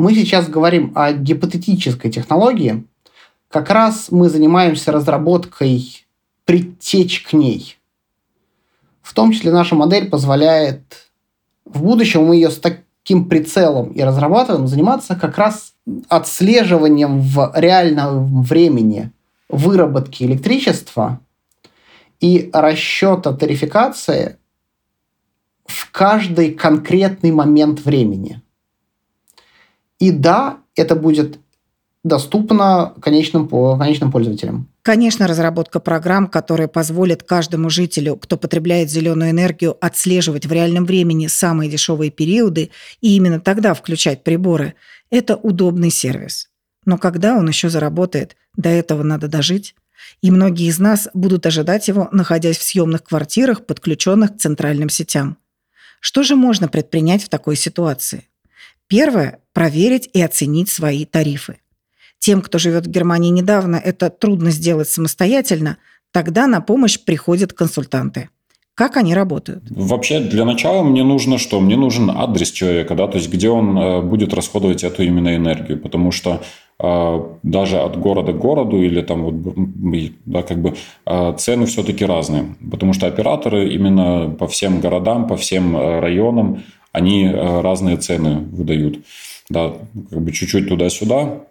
Мы 0.00 0.14
сейчас 0.14 0.48
говорим 0.48 0.92
о 0.94 1.12
гипотетической 1.12 2.10
технологии. 2.10 2.86
Как 3.50 3.68
раз 3.68 4.06
мы 4.10 4.30
занимаемся 4.30 4.92
разработкой 4.92 6.06
притечь 6.46 7.22
к 7.22 7.34
ней. 7.34 7.76
В 9.02 9.12
том 9.12 9.30
числе 9.30 9.52
наша 9.52 9.74
модель 9.74 10.08
позволяет 10.08 11.10
в 11.66 11.82
будущем 11.82 12.24
мы 12.24 12.36
ее 12.36 12.48
с 12.48 12.58
таким 12.58 13.28
прицелом 13.28 13.92
и 13.92 14.00
разрабатываем, 14.00 14.68
заниматься 14.68 15.16
как 15.16 15.36
раз 15.36 15.74
отслеживанием 16.08 17.20
в 17.20 17.52
реальном 17.54 18.40
времени 18.40 19.12
выработки 19.50 20.24
электричества 20.24 21.20
и 22.20 22.48
расчета 22.54 23.34
тарификации 23.34 24.38
в 25.66 25.90
каждый 25.92 26.54
конкретный 26.54 27.32
момент 27.32 27.80
времени– 27.84 28.40
и 30.00 30.10
да, 30.10 30.58
это 30.74 30.96
будет 30.96 31.38
доступно 32.02 32.94
конечным, 33.00 33.46
конечным 33.78 34.10
пользователям. 34.10 34.68
Конечно, 34.82 35.26
разработка 35.26 35.78
программ, 35.78 36.26
которые 36.26 36.66
позволят 36.66 37.22
каждому 37.22 37.68
жителю, 37.68 38.16
кто 38.16 38.38
потребляет 38.38 38.90
зеленую 38.90 39.30
энергию, 39.30 39.76
отслеживать 39.84 40.46
в 40.46 40.52
реальном 40.52 40.86
времени 40.86 41.26
самые 41.26 41.70
дешевые 41.70 42.10
периоды 42.10 42.70
и 43.02 43.16
именно 43.16 43.38
тогда 43.38 43.74
включать 43.74 44.24
приборы, 44.24 44.74
это 45.10 45.36
удобный 45.36 45.90
сервис. 45.90 46.48
Но 46.86 46.96
когда 46.96 47.36
он 47.36 47.46
еще 47.46 47.68
заработает, 47.68 48.36
до 48.56 48.70
этого 48.70 49.02
надо 49.02 49.28
дожить. 49.28 49.74
И 50.22 50.30
многие 50.30 50.66
из 50.66 50.78
нас 50.78 51.08
будут 51.12 51.44
ожидать 51.44 51.86
его, 51.88 52.08
находясь 52.10 52.56
в 52.56 52.62
съемных 52.62 53.04
квартирах, 53.04 53.66
подключенных 53.66 54.34
к 54.34 54.38
центральным 54.38 54.88
сетям. 54.88 55.36
Что 56.00 56.22
же 56.22 56.36
можно 56.36 56.68
предпринять 56.68 57.22
в 57.22 57.28
такой 57.28 57.56
ситуации? 57.56 58.29
Первое– 58.86 59.38
проверить 59.52 60.10
и 60.12 60.20
оценить 60.20 60.68
свои 60.68 61.04
тарифы. 61.04 61.58
Тем, 62.18 62.42
кто 62.42 62.58
живет 62.58 62.86
в 62.86 62.90
Германии 62.90 63.30
недавно, 63.30 63.76
это 63.76 64.10
трудно 64.10 64.50
сделать 64.50 64.88
самостоятельно, 64.88 65.78
тогда 66.12 66.46
на 66.46 66.60
помощь 66.60 66.98
приходят 66.98 67.52
консультанты. 67.52 68.28
Как 68.74 68.96
они 68.96 69.14
работают? 69.14 69.64
Вообще, 69.68 70.20
для 70.20 70.44
начала 70.44 70.82
мне 70.82 71.02
нужно 71.02 71.36
что? 71.36 71.60
Мне 71.60 71.76
нужен 71.76 72.10
адрес 72.10 72.50
человека, 72.50 72.94
да, 72.94 73.08
то 73.08 73.18
есть 73.18 73.30
где 73.30 73.50
он 73.50 73.78
э, 73.78 74.00
будет 74.00 74.32
расходовать 74.32 74.84
эту 74.84 75.02
именно 75.02 75.36
энергию, 75.36 75.78
потому 75.78 76.12
что 76.12 76.40
э, 76.78 77.20
даже 77.42 77.78
от 77.78 77.98
города 77.98 78.32
к 78.32 78.38
городу 78.38 78.82
или 78.82 79.02
там 79.02 79.22
вот, 79.22 79.34
да, 80.24 80.42
как 80.42 80.62
бы 80.62 80.76
э, 81.04 81.34
цены 81.36 81.66
все-таки 81.66 82.06
разные, 82.06 82.56
потому 82.70 82.94
что 82.94 83.06
операторы 83.06 83.68
именно 83.68 84.30
по 84.30 84.46
всем 84.46 84.80
городам, 84.80 85.26
по 85.26 85.36
всем 85.36 85.76
районам 85.76 86.62
они 86.92 87.24
э, 87.24 87.60
разные 87.60 87.96
цены 87.96 88.40
выдают. 88.52 88.98
Да, 89.48 89.74
как 90.10 90.22
бы 90.22 90.32
чуть-чуть 90.32 90.68
туда-сюда. 90.68 91.44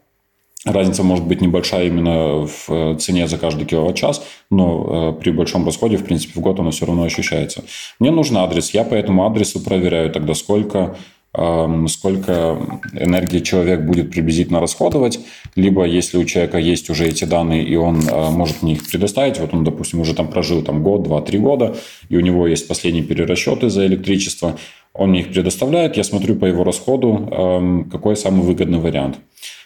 Разница 0.66 1.04
может 1.04 1.26
быть 1.26 1.40
небольшая 1.40 1.88
именно 1.88 2.46
в 2.46 2.66
э, 2.70 2.98
цене 3.00 3.28
за 3.28 3.38
каждый 3.38 3.66
киловатт-час, 3.66 4.26
но 4.52 5.14
э, 5.18 5.22
при 5.22 5.32
большом 5.32 5.66
расходе, 5.66 5.96
в 5.96 6.04
принципе, 6.04 6.34
в 6.38 6.42
год 6.42 6.60
оно 6.60 6.72
все 6.72 6.86
равно 6.86 7.04
ощущается. 7.04 7.64
Мне 8.00 8.12
нужен 8.12 8.38
адрес, 8.38 8.72
я 8.72 8.84
по 8.84 8.94
этому 8.94 9.26
адресу 9.26 9.62
проверяю 9.62 10.12
тогда, 10.12 10.34
сколько 10.34 10.98
сколько 11.32 12.58
энергии 12.94 13.40
человек 13.40 13.82
будет 13.82 14.12
приблизительно 14.12 14.60
расходовать, 14.60 15.20
либо 15.56 15.86
если 15.86 16.18
у 16.18 16.26
человека 16.26 16.58
есть 16.58 16.90
уже 16.90 17.08
эти 17.08 17.26
данные, 17.26 17.64
и 17.64 17.76
он 17.76 18.02
может 18.32 18.64
мне 18.64 18.74
их 18.74 18.90
предоставить, 18.90 19.40
вот 19.40 19.54
он, 19.54 19.64
допустим, 19.64 20.00
уже 20.00 20.16
там 20.16 20.30
прожил 20.30 20.64
там 20.64 20.82
год, 20.82 21.04
два, 21.04 21.22
три 21.22 21.38
года, 21.38 21.76
и 22.10 22.18
у 22.18 22.22
него 22.22 22.48
есть 22.48 22.68
последние 22.68 23.04
перерасчеты 23.04 23.70
за 23.70 23.86
электричество, 23.86 24.58
он 24.94 25.12
мне 25.12 25.22
их 25.22 25.32
предоставляет, 25.32 25.98
я 25.98 26.04
смотрю 26.04 26.36
по 26.36 26.46
его 26.46 26.64
расходу, 26.64 27.30
эм, 27.32 27.90
какой 27.90 28.16
самый 28.16 28.42
выгодный 28.42 28.80
вариант. 28.80 29.18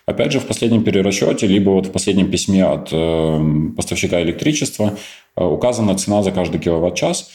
Опять 0.05 0.34
же, 0.34 0.39
в 0.39 0.46
последнем 0.46 0.84
перерасчете, 0.84 1.48
либо 1.48 1.70
вот 1.70 1.88
в 1.88 1.91
последнем 1.91 2.29
письме 2.29 2.65
от 2.65 2.89
эм, 2.91 3.74
поставщика 3.74 4.22
электричества 4.22 4.98
э, 5.36 5.43
указана 5.43 5.98
цена 5.98 6.24
за 6.24 6.32
каждый 6.32 6.60
киловатт-час, 6.60 7.32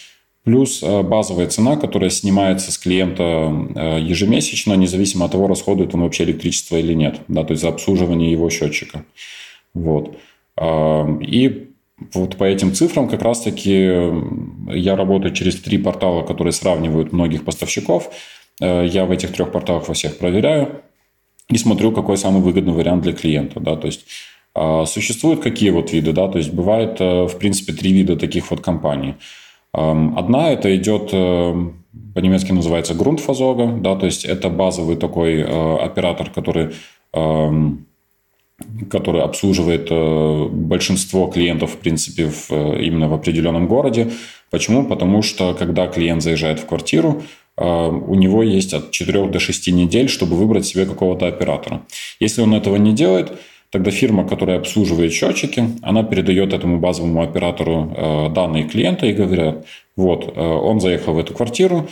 плюс 0.49 0.83
э, 0.83 1.03
базовая 1.03 1.47
цена, 1.49 1.77
которая 1.77 2.09
снимается 2.09 2.73
с 2.73 2.79
клиента 2.79 3.23
э, 3.23 3.99
ежемесячно, 4.01 4.73
независимо 4.73 5.27
от 5.27 5.33
того, 5.33 5.47
расходует 5.47 5.95
он 5.95 6.01
вообще 6.01 6.25
электричество 6.25 6.77
или 6.77 6.95
нет, 6.95 7.21
да, 7.29 7.45
то 7.45 7.53
есть 7.53 7.61
за 7.61 7.69
обслуживание 7.69 8.33
его 8.33 8.49
счетчика. 8.49 9.05
Вот. 9.75 10.17
Эм, 10.57 11.19
и 11.19 11.69
вот 12.15 12.37
по 12.37 12.45
этим 12.45 12.73
цифрам 12.73 13.11
как 13.11 13.21
раз-таки 13.21 14.01
я 14.71 14.97
работаю 14.97 15.35
через 15.35 15.57
три 15.57 15.77
портала, 15.77 16.23
которые 16.23 16.55
сравнивают 16.55 17.13
многих 17.13 17.45
поставщиков. 17.45 18.11
Э, 18.63 18.87
я 18.87 19.05
в 19.05 19.11
этих 19.11 19.33
трех 19.33 19.53
порталах 19.53 19.87
во 19.89 19.93
всех 19.93 20.17
проверяю 20.17 20.81
и 21.51 21.59
смотрю, 21.59 21.93
какой 21.93 22.17
самый 22.17 22.41
выгодный 22.41 22.73
вариант 22.73 23.03
для 23.03 23.13
клиента. 23.13 23.61
Да? 23.61 23.77
То 23.77 23.87
есть 23.87 24.07
существуют 24.87 25.41
какие 25.41 25.71
вот 25.71 25.93
виды, 25.93 26.13
да, 26.13 26.27
то 26.27 26.39
есть 26.39 26.53
бывает, 26.53 26.97
э, 27.01 27.27
в 27.27 27.39
принципе, 27.39 27.73
три 27.75 27.93
вида 27.93 28.17
таких 28.17 28.51
вот 28.51 28.61
компаний. 28.61 29.15
Одна 29.73 30.51
это 30.51 30.75
идет, 30.77 31.11
э, 31.13 31.71
по-немецки 32.15 32.53
называется 32.53 32.95
Grundversorger, 32.95 33.81
да, 33.81 33.97
то 33.97 34.07
есть 34.07 34.25
это 34.25 34.49
базовый 34.49 34.97
такой 34.97 35.45
оператор, 35.45 36.31
который 36.31 36.73
который 38.91 39.23
обслуживает 39.23 39.89
э, 39.91 40.49
большинство 40.51 41.29
клиентов, 41.29 41.73
в 41.73 41.77
принципе, 41.77 42.27
в, 42.27 42.51
э, 42.51 42.83
именно 42.83 43.09
в 43.09 43.15
определенном 43.15 43.69
городе. 43.69 44.11
Почему? 44.51 44.85
Потому 44.85 45.23
что, 45.23 45.55
когда 45.55 45.87
клиент 45.87 46.23
заезжает 46.23 46.59
в 46.59 46.67
квартиру, 46.67 47.23
э, 47.57 47.65
у 47.65 48.15
него 48.15 48.43
есть 48.43 48.75
от 48.75 48.91
4 48.91 49.29
до 49.29 49.39
6 49.39 49.71
недель, 49.71 50.09
чтобы 50.09 50.37
выбрать 50.37 50.67
себе 50.67 50.87
какого-то 50.87 51.29
оператора. 51.29 51.83
Если 52.19 52.43
он 52.43 52.53
этого 52.55 52.77
не 52.77 52.93
делает, 52.93 53.33
тогда 53.71 53.91
фирма, 53.91 54.27
которая 54.27 54.59
обслуживает 54.59 55.13
счетчики, 55.13 55.65
она 55.83 56.03
передает 56.03 56.53
этому 56.53 56.79
базовому 56.79 57.23
оператору 57.23 58.31
данные 58.35 58.65
клиента 58.65 59.07
и 59.07 59.13
говорят, 59.13 59.67
вот, 59.97 60.37
он 60.37 60.81
заехал 60.81 61.15
в 61.15 61.19
эту 61.19 61.35
квартиру, 61.35 61.89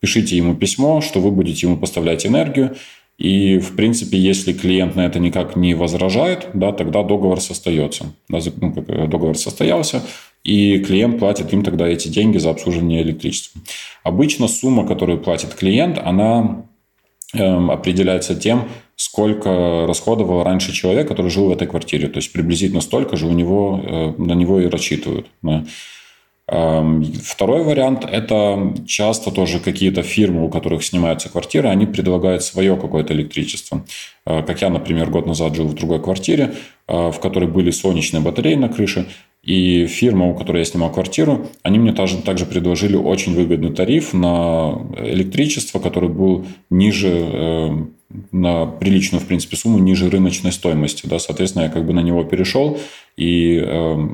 пишите 0.00 0.36
ему 0.36 0.54
письмо, 0.54 1.00
что 1.00 1.20
вы 1.20 1.30
будете 1.30 1.66
ему 1.66 1.76
поставлять 1.76 2.26
энергию, 2.26 2.76
и, 3.20 3.58
в 3.58 3.76
принципе, 3.76 4.16
если 4.16 4.54
клиент 4.54 4.96
на 4.96 5.04
это 5.04 5.18
никак 5.18 5.54
не 5.54 5.74
возражает, 5.74 6.48
да, 6.54 6.72
тогда 6.72 7.02
договор 7.02 7.38
состоится. 7.42 8.14
Да, 8.30 8.38
ну, 8.56 8.72
э, 8.88 9.06
договор 9.08 9.36
состоялся, 9.36 10.02
и 10.42 10.78
клиент 10.78 11.18
платит 11.18 11.52
им 11.52 11.62
тогда 11.62 11.86
эти 11.86 12.08
деньги 12.08 12.38
за 12.38 12.48
обслуживание 12.48 13.02
электричества. 13.02 13.60
Обычно 14.04 14.48
сумма, 14.48 14.86
которую 14.86 15.18
платит 15.18 15.52
клиент, 15.54 15.98
она 16.02 16.64
определяется 17.32 18.34
тем, 18.34 18.68
сколько 18.96 19.86
расходовал 19.86 20.42
раньше 20.42 20.72
человек, 20.72 21.08
который 21.08 21.30
жил 21.30 21.46
в 21.46 21.52
этой 21.52 21.66
квартире. 21.66 22.08
То 22.08 22.18
есть 22.18 22.32
приблизительно 22.32 22.80
столько 22.80 23.16
же 23.16 23.26
у 23.26 23.32
него, 23.32 23.80
э, 23.82 24.14
на 24.18 24.32
него 24.32 24.60
и 24.60 24.66
рассчитывают. 24.66 25.26
Эм, 26.52 27.04
второй 27.04 27.62
вариант– 27.62 28.04
это 28.10 28.74
часто 28.84 29.30
тоже 29.30 29.60
какие-то 29.60 30.02
фирмы, 30.02 30.44
у 30.44 30.48
которых 30.48 30.82
снимаются 30.82 31.28
квартиры, 31.28 31.68
они 31.68 31.86
предлагают 31.86 32.42
свое 32.42 32.76
какое-то 32.76 33.14
электричество. 33.14 33.84
Э, 34.26 34.42
как 34.42 34.60
я, 34.60 34.68
например, 34.68 35.10
год 35.10 35.26
назад 35.26 35.54
жил 35.54 35.68
в 35.68 35.74
другой 35.74 36.02
квартире, 36.02 36.54
э, 36.88 37.10
в 37.12 37.20
которой 37.20 37.48
были 37.48 37.70
солнечные 37.70 38.20
батареи 38.20 38.56
на 38.56 38.68
крыше, 38.68 39.06
и 39.42 39.86
фирма, 39.86 40.28
у 40.28 40.34
которой 40.34 40.58
я 40.58 40.64
снимал 40.64 40.92
квартиру, 40.92 41.46
они 41.62 41.78
мне 41.78 41.92
также, 41.92 42.18
также 42.18 42.44
предложили 42.44 42.96
очень 42.96 43.34
выгодный 43.34 43.72
тариф 43.72 44.12
на 44.12 44.86
электричество, 44.98 45.78
который 45.78 46.10
был 46.10 46.44
ниже, 46.68 47.08
э, 47.10 47.70
на 48.32 48.66
приличную, 48.66 49.22
в 49.22 49.26
принципе, 49.26 49.56
сумму, 49.56 49.78
ниже 49.78 50.10
рыночной 50.10 50.52
стоимости. 50.52 51.06
Да? 51.06 51.18
Соответственно, 51.18 51.64
я 51.64 51.68
как 51.70 51.86
бы 51.86 51.94
на 51.94 52.00
него 52.00 52.22
перешел, 52.24 52.78
и 53.16 53.62
э, 53.64 54.08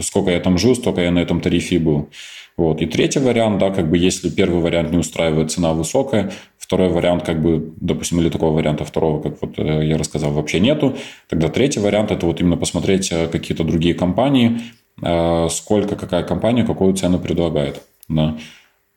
сколько 0.00 0.30
я 0.30 0.40
там 0.40 0.56
жил, 0.56 0.74
столько 0.74 1.02
я 1.02 1.10
на 1.10 1.18
этом 1.18 1.42
тарифе 1.42 1.78
был. 1.78 2.08
Вот. 2.56 2.82
И 2.82 2.86
третий 2.86 3.18
вариант, 3.18 3.58
да, 3.58 3.70
как 3.70 3.90
бы 3.90 3.96
если 3.96 4.28
первый 4.28 4.60
вариант 4.60 4.90
не 4.90 4.98
устраивает, 4.98 5.50
цена 5.50 5.72
высокая, 5.72 6.32
Второй 6.72 6.88
вариант, 6.88 7.22
как 7.26 7.42
бы, 7.42 7.74
допустим, 7.82 8.18
или 8.20 8.30
такого 8.30 8.54
варианта 8.54 8.86
второго, 8.86 9.20
как 9.20 9.42
вот 9.42 9.58
э, 9.58 9.86
я 9.86 9.98
рассказал, 9.98 10.32
вообще 10.32 10.58
нету. 10.58 10.96
Тогда 11.28 11.48
третий 11.48 11.80
вариант– 11.80 12.10
это 12.12 12.24
вот 12.24 12.40
именно 12.40 12.56
посмотреть 12.56 13.12
э, 13.12 13.26
какие-то 13.26 13.62
другие 13.62 13.92
компании, 13.92 14.58
э, 15.02 15.48
сколько 15.50 15.96
какая 15.96 16.22
компания 16.22 16.64
какую 16.64 16.94
цену 16.94 17.18
предлагает. 17.18 17.82
Да. 18.08 18.38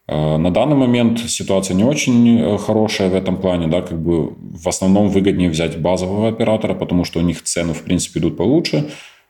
На 0.07 0.51
данный 0.51 0.77
момент 0.77 1.19
ситуация 1.19 1.75
не 1.75 1.83
очень 1.83 2.57
хорошая 2.59 3.09
в 3.09 3.13
этом 3.13 3.35
плане, 3.35 3.67
да, 3.67 3.81
как 3.81 3.99
бы 3.99 4.35
в 4.39 4.69
основном 4.69 5.09
выгоднее 5.09 5.49
взять 5.49 5.77
базового 5.77 6.29
оператора, 6.29 6.75
потому 6.75 7.03
что 7.03 7.19
у 7.19 7.23
них 7.23 7.43
цены, 7.43 7.73
в 7.73 7.83
принципе, 7.83 8.19
идут 8.21 8.37
получше. 8.37 8.85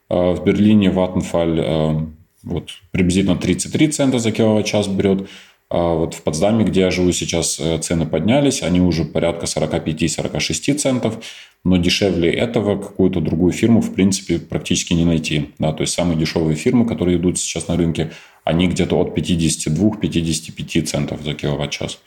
В 0.09 0.37
Берлине 0.45 0.89
Vattenfall 0.89 2.11
вот, 2.43 2.69
приблизительно 2.91 3.37
33 3.37 3.87
цента 3.87 4.19
за 4.19 4.31
киловатт-час 4.31 4.87
берет, 4.87 5.27
вот 5.77 6.13
в 6.13 6.21
Потсдаме, 6.21 6.63
где 6.63 6.81
я 6.81 6.91
живу 6.91 7.11
сейчас, 7.11 7.59
э, 7.59 7.77
цены 7.79 8.05
поднялись, 8.05 8.63
они 8.63 8.79
уже 8.79 9.03
порядка 9.03 9.45
45-46 9.45 10.77
центов, 10.77 11.19
но 11.63 11.77
дешевле 11.77 12.31
этого 12.31 12.81
какую-то 12.81 13.19
другую 13.19 13.51
фирму, 13.51 13.81
в 13.81 13.93
принципе, 13.93 14.39
практически 14.39 14.93
не 14.93 15.05
найти. 15.05 15.49
Да, 15.59 15.73
то 15.73 15.81
есть 15.81 15.93
самые 15.93 16.17
дешевые 16.17 16.55
фирмы, 16.55 16.85
которые 16.85 17.17
идут 17.17 17.37
сейчас 17.37 17.67
на 17.67 17.75
рынке, 17.75 18.11
они 18.43 18.67
где-то 18.67 18.97
от 18.97 19.17
52-55 19.17 20.83
центов 20.83 21.21
за 21.23 21.33
киловатт-час. 21.33 21.99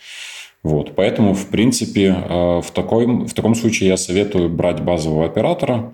Вот, 0.63 0.95
поэтому, 0.97 1.35
в 1.35 1.49
принципе, 1.49 2.07
э, 2.07 2.61
в, 2.61 2.71
такой, 2.73 3.07
в 3.07 3.33
таком 3.35 3.55
случае 3.55 3.91
я 3.91 3.97
советую 3.97 4.49
брать 4.49 4.81
базового 4.81 5.27
оператора, 5.27 5.93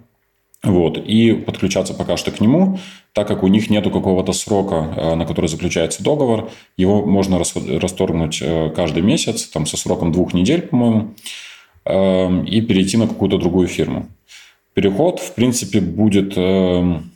вот, 0.64 0.98
и 0.98 1.32
подключаться 1.32 1.94
пока 1.94 2.16
что 2.16 2.30
к 2.30 2.40
нему, 2.40 2.78
так 3.12 3.28
как 3.28 3.42
у 3.42 3.48
них 3.48 3.70
нету 3.70 3.90
какого-то 3.90 4.32
срока, 4.32 4.94
э, 4.96 5.14
на 5.14 5.26
который 5.26 5.46
заключается 5.46 6.02
договор. 6.02 6.50
Его 6.76 7.04
можно 7.04 7.38
расторгнуть 7.38 8.40
э, 8.42 8.70
каждый 8.74 9.02
месяц, 9.02 9.44
там 9.44 9.66
со 9.66 9.76
сроком 9.76 10.10
двух 10.12 10.34
недель, 10.34 10.62
по-моему, 10.62 11.14
эм, 11.84 12.44
и 12.44 12.60
перейти 12.60 12.96
на 12.96 13.06
какую-то 13.06 13.38
другую 13.38 13.68
фирму. 13.68 14.08
Переход, 14.72 15.20
в 15.20 15.34
принципе, 15.34 15.80
будет 15.80 16.32
эм, 16.36 17.12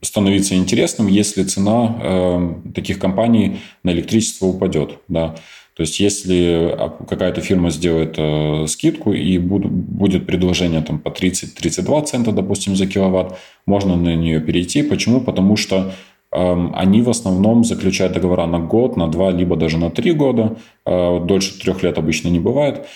становиться 0.00 0.54
интересным, 0.54 1.06
если 1.06 1.44
цена 1.44 1.98
эм, 2.02 2.72
таких 2.72 2.98
компаний 2.98 3.58
на 3.82 3.90
электричество 3.90 4.46
упадет. 4.46 4.98
Да. 5.08 5.36
То 5.74 5.82
есть, 5.82 6.00
если 6.00 6.70
а, 6.70 6.90
какая-то 7.08 7.40
фирма 7.40 7.70
сделает 7.70 8.14
э, 8.18 8.66
скидку 8.66 9.12
и 9.12 9.38
буд, 9.38 9.64
будет 9.66 10.26
предложение 10.26 10.82
там, 10.82 10.98
по 10.98 11.08
30-32 11.08 12.04
цента, 12.04 12.32
допустим, 12.32 12.76
за 12.76 12.86
киловатт, 12.86 13.38
можно 13.64 13.96
на 13.96 14.14
нее 14.14 14.40
перейти. 14.40 14.82
Почему? 14.82 15.22
Потому 15.22 15.56
что 15.56 15.92
э, 16.30 16.68
они 16.74 17.00
в 17.00 17.08
основном 17.08 17.64
заключают 17.64 18.12
договора 18.12 18.46
на 18.46 18.58
год, 18.58 18.96
на 18.96 19.08
два, 19.08 19.30
либо 19.30 19.56
даже 19.56 19.78
на 19.78 19.90
три 19.90 20.12
года. 20.12 20.58
Э, 20.84 21.20
дольше 21.24 21.58
трех 21.58 21.82
лет 21.82 21.96
обычно 21.96 22.28
не 22.28 22.40
бывает. 22.40 22.86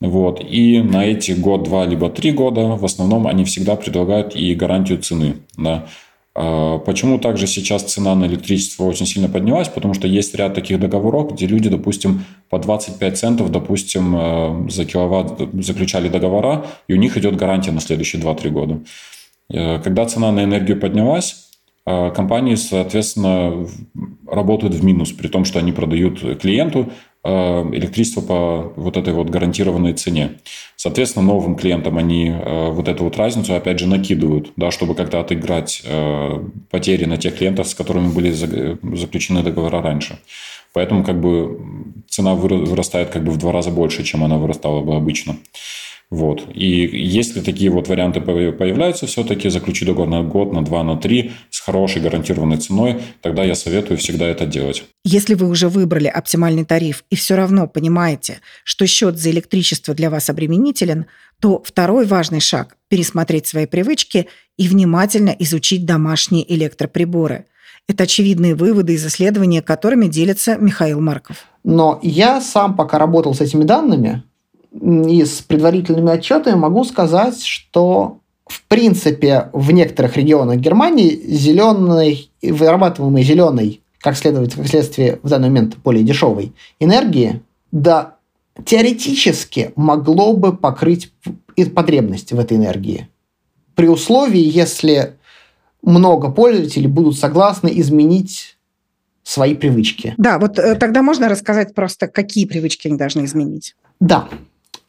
Вот. 0.00 0.44
И 0.44 0.82
на 0.82 1.06
эти 1.06 1.32
год, 1.32 1.62
два, 1.62 1.86
либо 1.86 2.10
три 2.10 2.32
года 2.32 2.76
в 2.76 2.84
основном 2.84 3.26
они 3.26 3.44
всегда 3.44 3.76
предлагают 3.76 4.36
и 4.36 4.54
гарантию 4.54 4.98
цены. 4.98 5.36
Да. 5.56 5.86
А, 6.38 6.78
почему 6.80 7.18
также 7.18 7.46
сейчас 7.46 7.82
цена 7.84 8.14
на 8.14 8.26
электричество 8.26 8.84
очень 8.84 9.06
сильно 9.06 9.28
поднялась? 9.28 9.68
Потому 9.68 9.94
что 9.94 10.06
есть 10.06 10.34
ряд 10.34 10.54
таких 10.54 10.78
договоров, 10.78 11.32
где 11.32 11.46
люди, 11.46 11.70
допустим, 11.70 12.26
по 12.50 12.58
25 12.58 13.18
центов, 13.18 13.50
допустим, 13.50 14.14
э, 14.14 14.70
за 14.70 14.84
киловатт 14.84 15.40
заключали 15.64 16.10
договора, 16.10 16.66
и 16.88 16.92
у 16.92 16.96
них 16.96 17.16
идет 17.16 17.36
гарантия 17.36 17.72
на 17.72 17.80
следующие 17.80 18.20
2-3 18.20 18.50
года. 18.50 18.80
Э, 19.50 19.78
когда 19.78 20.04
цена 20.04 20.30
на 20.30 20.44
энергию 20.44 20.78
поднялась, 20.78 21.48
э, 21.86 22.10
компании, 22.10 22.56
соответственно, 22.56 23.66
работают 24.30 24.74
в 24.74 24.84
минус, 24.84 25.12
при 25.12 25.28
том, 25.28 25.46
что 25.46 25.58
они 25.58 25.72
продают 25.72 26.20
клиенту 26.38 26.92
электричество 27.26 28.20
по 28.20 28.72
вот 28.76 28.96
этой 28.96 29.12
вот 29.12 29.30
гарантированной 29.30 29.94
цене. 29.94 30.38
Соответственно, 30.76 31.26
новым 31.26 31.56
клиентам 31.56 31.98
они 31.98 32.28
э, 32.28 32.70
вот 32.70 32.88
эту 32.88 33.04
вот 33.04 33.16
разницу 33.16 33.54
опять 33.54 33.78
же 33.78 33.86
накидывают, 33.86 34.52
да, 34.56 34.70
чтобы 34.70 34.94
как-то 34.94 35.20
отыграть 35.20 35.82
э, 35.84 36.44
потери 36.70 37.04
на 37.04 37.16
тех 37.16 37.36
клиентов, 37.36 37.66
с 37.68 37.74
которыми 37.74 38.08
были 38.08 38.30
заключены 38.30 39.42
договора 39.42 39.82
раньше. 39.82 40.18
Поэтому 40.72 41.04
как 41.04 41.20
бы 41.20 41.58
цена 42.08 42.34
вырастает 42.34 43.08
как 43.08 43.24
бы 43.24 43.32
в 43.32 43.38
два 43.38 43.52
раза 43.52 43.70
больше, 43.70 44.04
чем 44.04 44.22
она 44.24 44.36
вырастала 44.36 44.82
бы 44.82 44.94
обычно. 44.94 45.36
Вот. 46.08 46.44
И 46.54 46.86
если 46.86 47.40
такие 47.40 47.70
вот 47.70 47.88
варианты 47.88 48.20
появляются 48.20 49.06
все-таки, 49.06 49.48
заключить 49.48 49.88
договор 49.88 50.08
на 50.08 50.22
год, 50.22 50.52
на 50.52 50.64
два, 50.64 50.84
на 50.84 50.96
три 50.96 51.32
с 51.50 51.60
хорошей 51.60 52.00
гарантированной 52.00 52.58
ценой, 52.58 53.02
тогда 53.22 53.42
я 53.42 53.56
советую 53.56 53.98
всегда 53.98 54.26
это 54.26 54.46
делать. 54.46 54.84
Если 55.04 55.34
вы 55.34 55.48
уже 55.48 55.68
выбрали 55.68 56.06
оптимальный 56.06 56.64
тариф 56.64 57.04
и 57.10 57.16
все 57.16 57.34
равно 57.34 57.66
понимаете, 57.66 58.38
что 58.62 58.86
счет 58.86 59.18
за 59.18 59.30
электричество 59.30 59.94
для 59.94 60.08
вас 60.08 60.30
обременителен, 60.30 61.06
то 61.40 61.60
второй 61.64 62.06
важный 62.06 62.40
шаг– 62.40 62.76
пересмотреть 62.88 63.48
свои 63.48 63.66
привычки 63.66 64.28
и 64.56 64.68
внимательно 64.68 65.34
изучить 65.40 65.84
домашние 65.84 66.50
электроприборы. 66.54 67.46
Это 67.88 68.04
очевидные 68.04 68.54
выводы 68.54 68.94
из 68.94 69.04
исследования, 69.06 69.60
которыми 69.60 70.06
делится 70.06 70.56
Михаил 70.56 71.00
Марков. 71.00 71.46
Но 71.62 71.98
я 72.02 72.40
сам 72.40 72.76
пока 72.76 72.98
работал 72.98 73.34
с 73.34 73.40
этими 73.40 73.64
данными, 73.64 74.22
и 74.80 75.24
с 75.24 75.40
предварительными 75.40 76.10
отчетами 76.10 76.54
могу 76.54 76.84
сказать, 76.84 77.42
что 77.42 78.18
в 78.46 78.62
принципе 78.68 79.50
в 79.52 79.72
некоторых 79.72 80.16
регионах 80.16 80.58
Германии 80.58 81.20
зеленый, 81.26 82.30
вырабатываемый 82.42 83.22
зеленой, 83.22 83.80
как, 84.00 84.16
следует, 84.16 84.54
как 84.54 84.68
следствие 84.68 85.18
в 85.22 85.28
данный 85.28 85.48
момент 85.48 85.76
более 85.78 86.04
дешевой 86.04 86.52
энергии, 86.78 87.42
да, 87.72 88.16
теоретически 88.64 89.72
могло 89.76 90.32
бы 90.32 90.56
покрыть 90.56 91.12
потребности 91.74 92.34
в 92.34 92.38
этой 92.38 92.56
энергии. 92.56 93.08
При 93.74 93.88
условии, 93.88 94.40
если 94.40 95.14
много 95.82 96.30
пользователей 96.30 96.86
будут 96.86 97.18
согласны 97.18 97.70
изменить 97.80 98.56
свои 99.22 99.54
привычки. 99.54 100.14
Да, 100.18 100.38
вот 100.38 100.58
э, 100.58 100.76
тогда 100.76 101.02
можно 101.02 101.28
рассказать 101.28 101.74
просто, 101.74 102.06
какие 102.06 102.46
привычки 102.46 102.86
они 102.86 102.96
должны 102.96 103.24
изменить. 103.24 103.74
Да, 103.98 104.28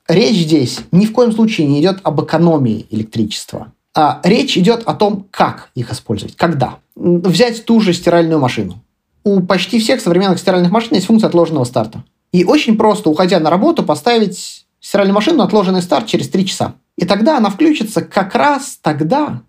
речь 0.08 0.38
здесь 0.38 0.80
ни 0.92 1.06
в 1.06 1.14
коем 1.14 1.32
случае 1.32 1.68
не 1.68 1.82
идет 1.82 2.00
об 2.04 2.22
экономии 2.24 2.86
электричества. 2.90 3.74
А 3.94 4.22
речь 4.24 4.58
идет 4.58 4.84
о 4.86 4.94
том, 4.94 5.26
как 5.32 5.72
их 5.74 5.92
использовать, 5.92 6.36
когда. 6.36 6.78
Взять 6.96 7.66
ту 7.66 7.80
же 7.80 7.94
стиральную 7.94 8.40
машину. 8.40 8.84
У 9.24 9.42
почти 9.42 9.80
всех 9.80 10.02
современных 10.02 10.40
стиральных 10.40 10.72
машин 10.72 10.94
есть 10.94 11.08
функция 11.08 11.28
отложенного 11.28 11.64
старта. 11.64 12.04
И 12.32 12.44
очень 12.44 12.78
просто, 12.78 13.10
уходя 13.10 13.40
на 13.40 13.50
работу, 13.50 13.84
поставить 13.84 14.68
стиральную 14.80 15.16
машину 15.16 15.44
отложенный 15.44 15.82
старт 15.82 16.06
через 16.06 16.30
3 16.30 16.46
часа. 16.46 16.76
И 16.98 17.06
тогда 17.06 17.38
она 17.38 17.50
включится 17.50 18.02
как 18.02 18.36
раз 18.36 18.80
тогда, 18.82 19.42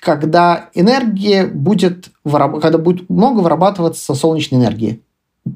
когда 0.00 0.70
энергия 0.74 1.46
будет, 1.46 2.10
когда 2.24 2.78
будет 2.78 3.10
много 3.10 3.40
вырабатываться 3.40 4.14
солнечной 4.14 4.60
энергии. 4.60 5.02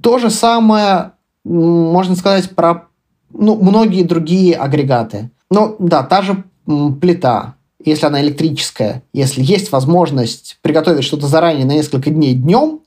То 0.03 0.19
же 0.19 0.31
самое 0.31 1.13
можно 1.45 2.17
сказать 2.17 2.51
про 2.51 2.90
ну, 3.33 3.57
многие 3.57 4.03
другие 4.03 4.57
агрегаты. 4.57 5.31
Ну, 5.51 5.77
да, 5.79 6.03
та 6.03 6.23
же 6.23 6.45
плита, 7.01 7.55
если 7.85 8.07
она 8.07 8.21
электрическая, 8.21 9.03
если 9.13 9.43
есть 9.43 9.73
возможность 9.73 10.59
приготовить 10.63 11.05
что-то 11.05 11.27
заранее 11.27 11.67
на 11.67 11.73
несколько 11.73 12.11
дней 12.11 12.35
днем, 12.35 12.81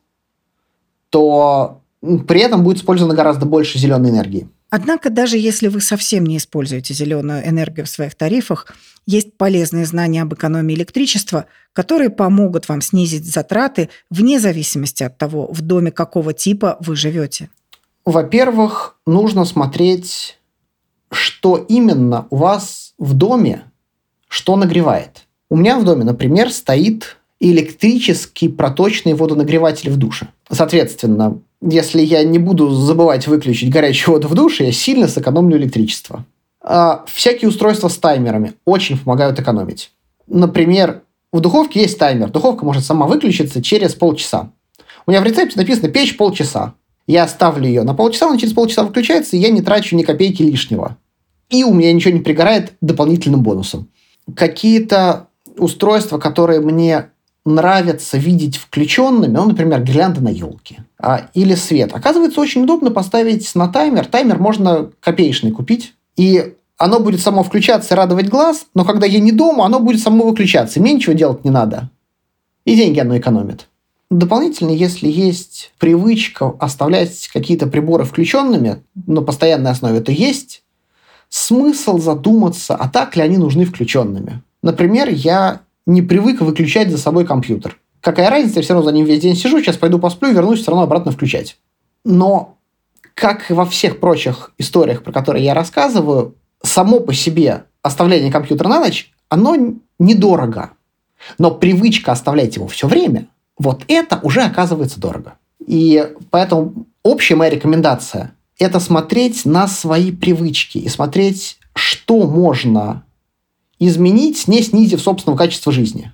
то 1.10 1.82
при 2.28 2.42
этом 2.42 2.64
будет 2.64 2.78
использовано 2.78 3.16
гораздо 3.16 3.46
больше 3.46 3.80
зеленой 3.80 4.12
энергии. 4.12 4.48
Однако 4.70 5.12
даже 5.12 5.38
если 5.38 5.68
вы 5.68 5.82
совсем 5.82 6.26
не 6.26 6.38
используете 6.38 6.96
зеленую 6.96 7.48
энергию 7.48 7.86
в 7.86 7.90
своих 7.90 8.16
тарифах, 8.16 8.74
есть 9.06 9.38
полезные 9.38 9.86
знания 9.86 10.24
об 10.24 10.34
экономии 10.34 10.74
электричества, 10.74 11.46
которые 11.74 12.10
помогут 12.10 12.68
вам 12.70 12.82
снизить 12.82 13.26
затраты 13.26 13.90
вне 14.10 14.40
зависимости 14.40 15.04
от 15.04 15.18
того, 15.18 15.48
в 15.52 15.62
доме 15.62 15.92
какого 15.92 16.34
типа 16.34 16.78
вы 16.80 16.96
живете. 16.96 17.50
Во-первых, 18.06 18.98
нужно 19.06 19.46
смотреть 19.46 20.38
что 21.14 21.58
именно 21.58 22.28
у 22.30 22.38
вас 22.38 22.94
в 22.98 23.14
доме, 23.14 23.64
что 24.28 24.56
нагревает. 24.56 25.24
У 25.50 25.56
меня 25.56 25.78
в 25.78 25.84
доме, 25.84 26.04
например, 26.04 26.52
стоит 26.52 27.18
электрический 27.40 28.48
проточный 28.48 29.14
водонагреватель 29.14 29.92
в 29.92 29.98
душе. 29.98 30.28
Соответственно, 30.50 31.40
если 31.62 32.02
я 32.02 32.24
не 32.24 32.40
буду 32.40 32.70
забывать 32.70 33.28
выключить 33.28 33.70
горячую 33.70 34.16
воду 34.16 34.28
в 34.28 34.34
душе, 34.34 34.66
я 34.66 34.72
сильно 34.72 35.08
сэкономлю 35.08 35.58
электричество. 35.58 36.26
А 36.62 37.04
всякие 37.08 37.50
устройства 37.50 37.90
с 37.90 37.98
таймерами 37.98 38.54
очень 38.66 38.98
помогают 38.98 39.40
экономить. 39.40 39.92
Например, 40.28 41.02
в 41.32 41.42
духовке 41.42 41.82
есть 41.82 42.00
таймер. 42.00 42.32
Духовка 42.32 42.66
может 42.66 42.86
сама 42.86 43.06
выключиться 43.06 43.62
через 43.62 43.94
полчаса. 43.94 44.52
У 45.06 45.12
меня 45.12 45.20
в 45.20 45.26
рецепте 45.26 45.60
написано 45.60 45.90
печь 45.90 46.16
полчаса. 46.16 46.74
Я 47.08 47.28
ставлю 47.28 47.68
ее 47.68 47.84
на 47.84 47.94
полчаса, 47.94 48.28
она 48.28 48.38
через 48.38 48.54
полчаса 48.54 48.84
выключается, 48.84 49.36
и 49.36 49.40
я 49.40 49.50
не 49.50 49.62
трачу 49.62 49.96
ни 49.96 50.04
копейки 50.04 50.42
лишнего. 50.42 50.98
И 51.50 51.64
у 51.64 51.74
меня 51.74 51.92
ничего 51.92 52.14
не 52.14 52.22
пригорает 52.22 52.74
дополнительным 52.82 53.42
бонусом. 53.42 53.90
Какие-то 54.36 55.28
устройства, 55.58 56.18
которые 56.18 56.62
мне 56.62 57.10
нравится 57.46 58.18
видеть 58.18 58.56
включенными, 58.56 59.36
ну, 59.36 59.46
например, 59.46 59.82
гирлянда 59.82 60.22
на 60.22 60.30
елке 60.30 60.86
а, 60.98 61.30
или 61.34 61.56
свет. 61.56 61.92
Оказывается, 61.94 62.40
очень 62.40 62.64
удобно 62.64 62.90
поставить 62.90 63.54
на 63.54 63.68
таймер. 63.68 64.06
Таймер 64.06 64.40
можно 64.40 64.92
копеечный 65.02 65.52
купить, 65.52 65.94
и 66.16 66.54
оно 66.78 67.00
будет 67.02 67.20
само 67.20 67.44
включаться 67.44 67.94
и 67.94 67.98
радовать 67.98 68.30
глаз, 68.30 68.66
но 68.74 68.86
когда 68.86 69.06
я 69.06 69.20
не 69.20 69.32
дома, 69.32 69.66
оно 69.66 69.80
будет 69.80 70.02
само 70.02 70.26
выключаться. 70.26 70.80
Мне 70.80 70.94
ничего 70.94 71.14
делать 71.14 71.44
не 71.44 71.52
надо. 71.52 71.90
И 72.66 72.76
деньги 72.76 73.00
оно 73.00 73.18
экономит. 73.18 73.68
Дополнительно, 74.14 74.70
если 74.70 75.10
есть 75.10 75.74
привычка 75.80 76.54
оставлять 76.60 77.28
какие-то 77.34 77.66
приборы 77.66 78.04
включенными 78.04 78.84
на 79.08 79.24
постоянной 79.24 79.72
основе, 79.72 80.02
то 80.02 80.12
есть 80.12 80.62
смысл 81.30 81.98
задуматься, 81.98 82.76
а 82.76 82.88
так 82.88 83.16
ли 83.16 83.24
они 83.24 83.38
нужны 83.38 83.66
включенными. 83.66 84.44
Например, 84.62 85.10
я 85.10 85.62
не 85.88 86.04
привык 86.04 86.42
выключать 86.42 86.92
за 86.92 87.00
собой 87.00 87.26
компьютер. 87.26 87.80
Какая 88.02 88.30
разница, 88.30 88.60
я 88.60 88.62
все 88.62 88.74
равно 88.74 88.88
за 88.88 88.96
ним 88.96 89.06
весь 89.08 89.20
день 89.20 89.36
сижу, 89.36 89.60
сейчас 89.60 89.78
пойду 89.78 89.98
посплю 89.98 90.30
и 90.30 90.34
вернусь 90.36 90.62
все 90.62 90.70
равно 90.70 90.84
обратно 90.84 91.12
включать. 91.12 91.58
Но, 92.06 92.60
как 93.16 93.50
и 93.50 93.56
во 93.56 93.66
всех 93.66 94.00
прочих 94.00 94.52
историях, 94.60 95.02
про 95.02 95.12
которые 95.12 95.44
я 95.44 95.56
рассказываю, 95.56 96.36
само 96.62 97.00
по 97.00 97.16
себе 97.16 97.64
оставление 97.82 98.32
компьютера 98.32 98.70
на 98.70 98.80
ночь, 98.80 99.12
оно 99.28 99.56
недорого. 99.98 100.70
Но 101.40 101.50
привычка 101.50 102.12
оставлять 102.12 102.58
его 102.58 102.68
все 102.68 102.88
время, 102.88 103.28
вот 103.58 103.84
это 103.88 104.20
уже 104.24 104.42
оказывается 104.42 105.00
дорого. 105.00 105.36
И 105.66 106.12
поэтому 106.30 106.88
общая 107.04 107.36
моя 107.36 107.52
рекомендация– 107.52 108.36
это 108.60 108.80
смотреть 108.80 109.46
на 109.46 109.68
свои 109.68 110.12
привычки 110.12 110.78
и 110.78 110.90
смотреть, 110.90 111.58
что 111.76 112.24
можно 112.24 113.04
изменить, 113.80 114.48
не 114.48 114.62
снизив 114.62 115.02
собственного 115.02 115.38
качества 115.38 115.72
жизни. 115.72 116.12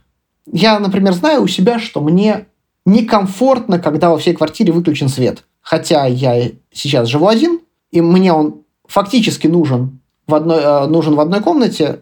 Я, 0.51 0.79
например, 0.79 1.13
знаю 1.13 1.43
у 1.43 1.47
себя, 1.47 1.79
что 1.79 2.01
мне 2.01 2.47
некомфортно, 2.85 3.79
когда 3.79 4.09
во 4.09 4.17
всей 4.17 4.33
квартире 4.33 4.73
выключен 4.73 5.09
свет. 5.09 5.43
Хотя 5.61 6.05
я 6.05 6.51
сейчас 6.71 7.07
живу 7.07 7.27
один, 7.27 7.59
и 7.91 8.01
мне 8.01 8.33
он 8.33 8.63
фактически 8.87 9.47
нужен 9.47 9.99
в 10.25 10.33
одной, 10.33 10.59
э, 10.61 10.87
нужен 10.87 11.15
в 11.15 11.19
одной 11.19 11.41
комнате, 11.41 12.01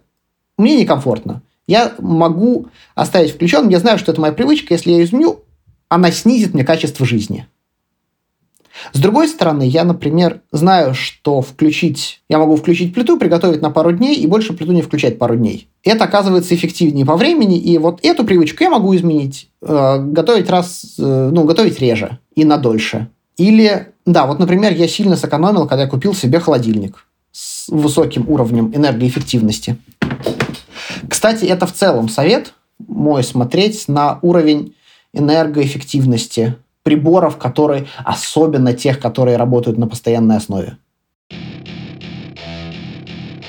мне 0.58 0.80
некомфортно. 0.80 1.42
Я 1.68 1.94
могу 2.00 2.68
оставить 2.96 3.32
включенным, 3.32 3.70
я 3.70 3.80
знаю, 3.80 4.00
что 4.00 4.12
это 4.12 4.22
моя 4.22 4.34
привычка, 4.34 4.74
если 4.74 4.92
я 4.92 5.04
изменю, 5.04 5.42
она 5.90 6.12
снизит 6.12 6.54
мне 6.54 6.64
качество 6.64 7.06
жизни. 7.06 7.48
С 8.94 9.00
другой 9.00 9.28
стороны, 9.28 9.64
я, 9.64 9.84
например, 9.84 10.42
знаю, 10.52 10.94
что 10.94 11.42
включить, 11.42 12.22
я 12.30 12.38
могу 12.38 12.56
включить 12.56 12.94
плиту, 12.94 13.18
приготовить 13.18 13.62
на 13.62 13.72
пару 13.72 13.92
дней 13.92 14.16
и 14.16 14.28
больше 14.28 14.54
плиту 14.54 14.72
не 14.72 14.82
включать 14.82 15.18
пару 15.18 15.36
дней. 15.36 15.68
Это 15.84 16.04
оказывается 16.04 16.54
эффективнее 16.56 17.06
по 17.06 17.18
времени, 17.18 17.58
и 17.58 17.78
вот 17.78 18.00
эту 18.04 18.24
привычку 18.24 18.64
я 18.64 18.70
могу 18.70 18.96
изменить, 18.96 19.50
э, 19.62 19.98
готовить 20.00 20.50
раз, 20.50 20.96
э, 21.00 21.30
ну, 21.34 21.44
готовить 21.46 21.80
реже 21.80 22.20
и 22.36 22.46
на 22.46 22.58
дольше. 22.58 23.08
Или, 23.38 23.88
да, 24.06 24.26
вот, 24.26 24.40
например, 24.40 24.74
я 24.74 24.88
сильно 24.88 25.16
сэкономил, 25.16 25.68
когда 25.68 25.84
я 25.84 25.90
купил 25.90 26.14
себе 26.14 26.40
холодильник 26.40 27.08
с 27.32 27.70
высоким 27.70 28.30
уровнем 28.30 28.72
энергоэффективности. 28.74 29.78
Кстати, 31.18 31.46
это 31.46 31.66
в 31.66 31.74
целом 31.74 32.10
совет 32.10 32.54
мой 32.78 33.24
смотреть 33.24 33.88
на 33.88 34.20
уровень 34.22 34.76
энергоэффективности 35.14 36.58
приборов, 36.84 37.38
которые, 37.38 37.88
особенно 38.06 38.74
тех, 38.74 39.00
которые 39.00 39.36
работают 39.38 39.80
на 39.80 39.88
постоянной 39.88 40.38
основе. 40.38 40.78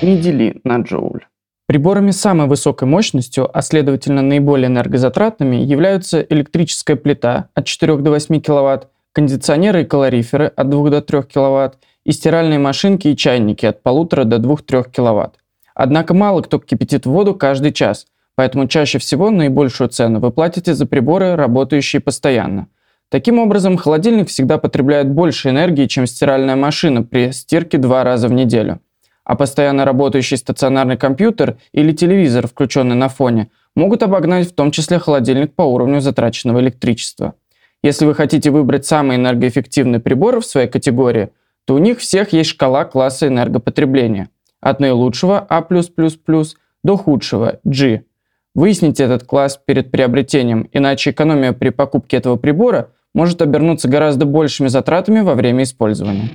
Не 0.01 0.17
дели 0.17 0.59
на 0.63 0.79
джоуль. 0.79 1.27
Приборами 1.67 2.09
с 2.09 2.19
самой 2.19 2.47
высокой 2.47 2.87
мощностью, 2.87 3.55
а 3.55 3.61
следовательно 3.61 4.23
наиболее 4.23 4.65
энергозатратными, 4.65 5.57
являются 5.57 6.21
электрическая 6.21 6.97
плита 6.97 7.49
от 7.53 7.65
4 7.65 7.97
до 7.97 8.09
8 8.09 8.41
кВт, 8.41 8.87
кондиционеры 9.11 9.83
и 9.83 9.85
калориферы 9.85 10.47
от 10.47 10.69
2 10.71 10.89
до 10.89 11.01
3 11.03 11.21
кВт 11.21 11.77
и 12.03 12.11
стиральные 12.13 12.57
машинки 12.57 13.09
и 13.09 13.15
чайники 13.15 13.67
от 13.67 13.83
1,5 13.83 14.23
до 14.23 14.37
2-3 14.37 14.85
кВт. 14.91 15.38
Однако 15.79 16.13
мало 16.13 16.41
кто 16.41 16.59
кипятит 16.59 17.05
воду 17.05 17.33
каждый 17.33 17.71
час, 17.71 18.07
поэтому 18.35 18.67
чаще 18.67 18.99
всего 18.99 19.29
наибольшую 19.29 19.89
цену 19.89 20.19
вы 20.19 20.31
платите 20.31 20.73
за 20.73 20.85
приборы, 20.85 21.35
работающие 21.35 22.01
постоянно– 22.01 22.67
Таким 23.09 23.39
образом, 23.39 23.75
холодильник 23.75 24.29
всегда 24.29 24.59
потребляет 24.59 25.09
больше 25.09 25.49
энергии, 25.49 25.87
чем 25.87 26.05
стиральная 26.05 26.55
машина 26.55 27.01
при 27.01 27.31
стирке 27.31 27.79
два 27.79 28.03
раза 28.03 28.27
в 28.27 28.33
неделю. 28.33 28.81
А 29.23 29.35
постоянно 29.35 29.83
работающий 29.83 30.37
стационарный 30.37 30.95
компьютер 30.95 31.57
или 31.71 31.91
телевизор, 31.91 32.47
включенный 32.47 32.95
на 32.95 33.09
фоне, 33.09 33.49
могут 33.75 34.03
обогнать 34.03 34.49
в 34.49 34.53
том 34.53 34.69
числе 34.69 34.99
холодильник 34.99 35.55
по 35.55 35.63
уровню 35.63 36.01
затраченного 36.01 36.59
электричества. 36.59 37.33
Если 37.81 38.05
вы 38.05 38.13
хотите 38.13 38.51
выбрать 38.51 38.85
самый 38.85 39.17
энергоэффективный 39.17 39.99
прибор 39.99 40.39
в 40.39 40.45
своей 40.45 40.67
категории, 40.67 41.29
то 41.65 41.73
у 41.73 41.79
них 41.79 41.99
всех 41.99 42.31
есть 42.31 42.51
шкала 42.51 42.85
класса 42.85 43.27
энергопотребления. 43.27 44.29
От 44.61 44.79
наилучшего 44.79 45.39
А+++ 45.39 45.65
до 46.83 46.97
худшего 46.97 47.59
G. 47.63 48.03
Выясните 48.55 49.03
этот 49.03 49.23
класс 49.23 49.59
перед 49.63 49.91
приобретением, 49.91 50.69
иначе 50.73 51.11
экономия 51.11 51.53
при 51.53 51.69
покупке 51.69 52.17
этого 52.17 52.35
прибора 52.35 52.91
может 53.13 53.41
обернуться 53.41 53.87
гораздо 53.87 54.25
большими 54.25 54.67
затратами 54.67 55.21
во 55.21 55.35
время 55.35 55.63
использования. 55.63 56.29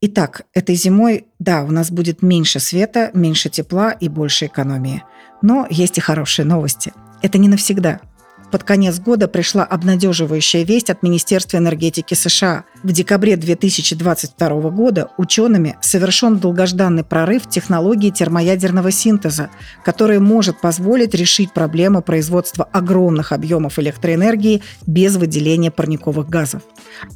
Итак, 0.00 0.42
этой 0.52 0.74
зимой, 0.74 1.26
да, 1.38 1.62
у 1.62 1.70
нас 1.70 1.90
будет 1.90 2.22
меньше 2.22 2.58
света, 2.58 3.10
меньше 3.14 3.50
тепла 3.50 3.92
и 3.92 4.08
больше 4.08 4.46
экономии. 4.46 5.04
Но 5.42 5.66
есть 5.70 5.98
и 5.98 6.00
хорошие 6.00 6.44
новости. 6.44 6.92
Это 7.22 7.38
не 7.38 7.48
навсегда– 7.48 8.00
под 8.52 8.64
конец 8.64 9.00
года 9.00 9.28
пришла 9.28 9.64
обнадеживающая 9.64 10.62
весть 10.62 10.90
от 10.90 11.02
Министерства 11.02 11.56
энергетики 11.56 12.12
США. 12.12 12.64
В 12.82 12.92
декабре 12.92 13.36
2022 13.36 14.48
года 14.70 15.08
учеными 15.16 15.76
совершен 15.80 16.36
долгожданный 16.38 17.02
прорыв 17.02 17.48
технологии 17.48 18.10
термоядерного 18.10 18.90
синтеза, 18.92 19.48
который 19.86 20.18
может 20.18 20.60
позволить 20.60 21.14
решить 21.14 21.54
проблему 21.54 22.02
производства 22.02 22.68
огромных 22.70 23.32
объемов 23.32 23.78
электроэнергии 23.78 24.62
без 24.86 25.16
выделения 25.16 25.70
парниковых 25.70 26.28
газов. 26.28 26.62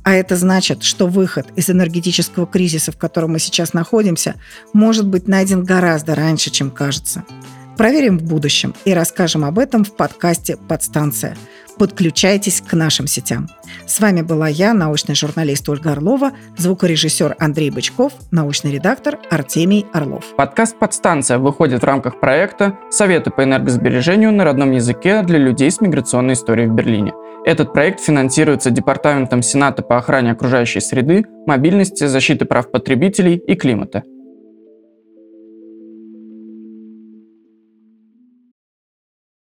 А 0.05 0.15
это 0.15 0.37
значит, 0.37 0.83
что 0.83 1.07
выход 1.07 1.47
из 1.55 1.69
энергетического 1.69 2.47
кризиса, 2.47 2.93
в 2.93 2.97
котором 2.97 3.33
мы 3.33 3.41
сейчас 3.41 3.75
находимся, 3.75 4.37
может 4.73 5.07
быть 5.07 5.29
найден 5.29 5.65
гораздо 5.65 6.15
раньше, 6.15 6.51
чем 6.51 6.71
кажется. 6.71 7.25
Проверим 7.77 8.19
в 8.19 8.23
будущем 8.23 8.75
и 8.87 8.95
расскажем 8.95 9.45
об 9.45 9.59
этом 9.59 9.85
в 9.85 9.95
подкасте 9.95 10.57
«Подстанция». 10.57 11.37
Подключайтесь 11.79 12.63
к 12.63 12.73
нашим 12.73 13.07
сетям. 13.07 13.51
С 13.87 14.01
вами 14.01 14.23
была 14.23 14.49
я, 14.49 14.73
научный 14.73 15.15
журналист 15.15 15.69
Ольга 15.69 15.93
Орлова, 15.93 16.33
звукорежиссер 16.57 17.37
Андрей 17.39 17.69
Бычков, 17.69 18.15
научный 18.31 18.73
редактор 18.73 19.19
Артемий 19.31 19.85
Орлов. 19.93 20.25
Подкаст 20.37 20.79
«Подстанция» 20.79 21.37
выходит 21.37 21.83
в 21.83 21.85
рамках 21.85 22.19
проекта 22.19 22.79
«Советы 22.91 23.31
по 23.31 23.45
энергосбережению 23.45 24.33
на 24.33 24.45
родном 24.45 24.71
языке 24.71 25.23
для 25.23 25.39
людей 25.39 25.71
с 25.71 25.83
миграционной 25.83 26.33
историей 26.33 26.69
в 26.69 26.75
Берлине». 26.75 27.13
Этот 27.45 27.75
проект 27.75 28.01
финансируется 28.01 28.71
Департаментом 28.71 29.43
Сената 29.43 29.83
по 29.83 29.99
охране 29.99 30.33
окружающей 30.33 30.81
среды, 30.81 31.27
мобильности, 31.47 32.07
защиты 32.07 32.47
прав 32.47 32.71
потребителей 32.71 33.37
и 33.37 33.55
климата– 33.55 34.03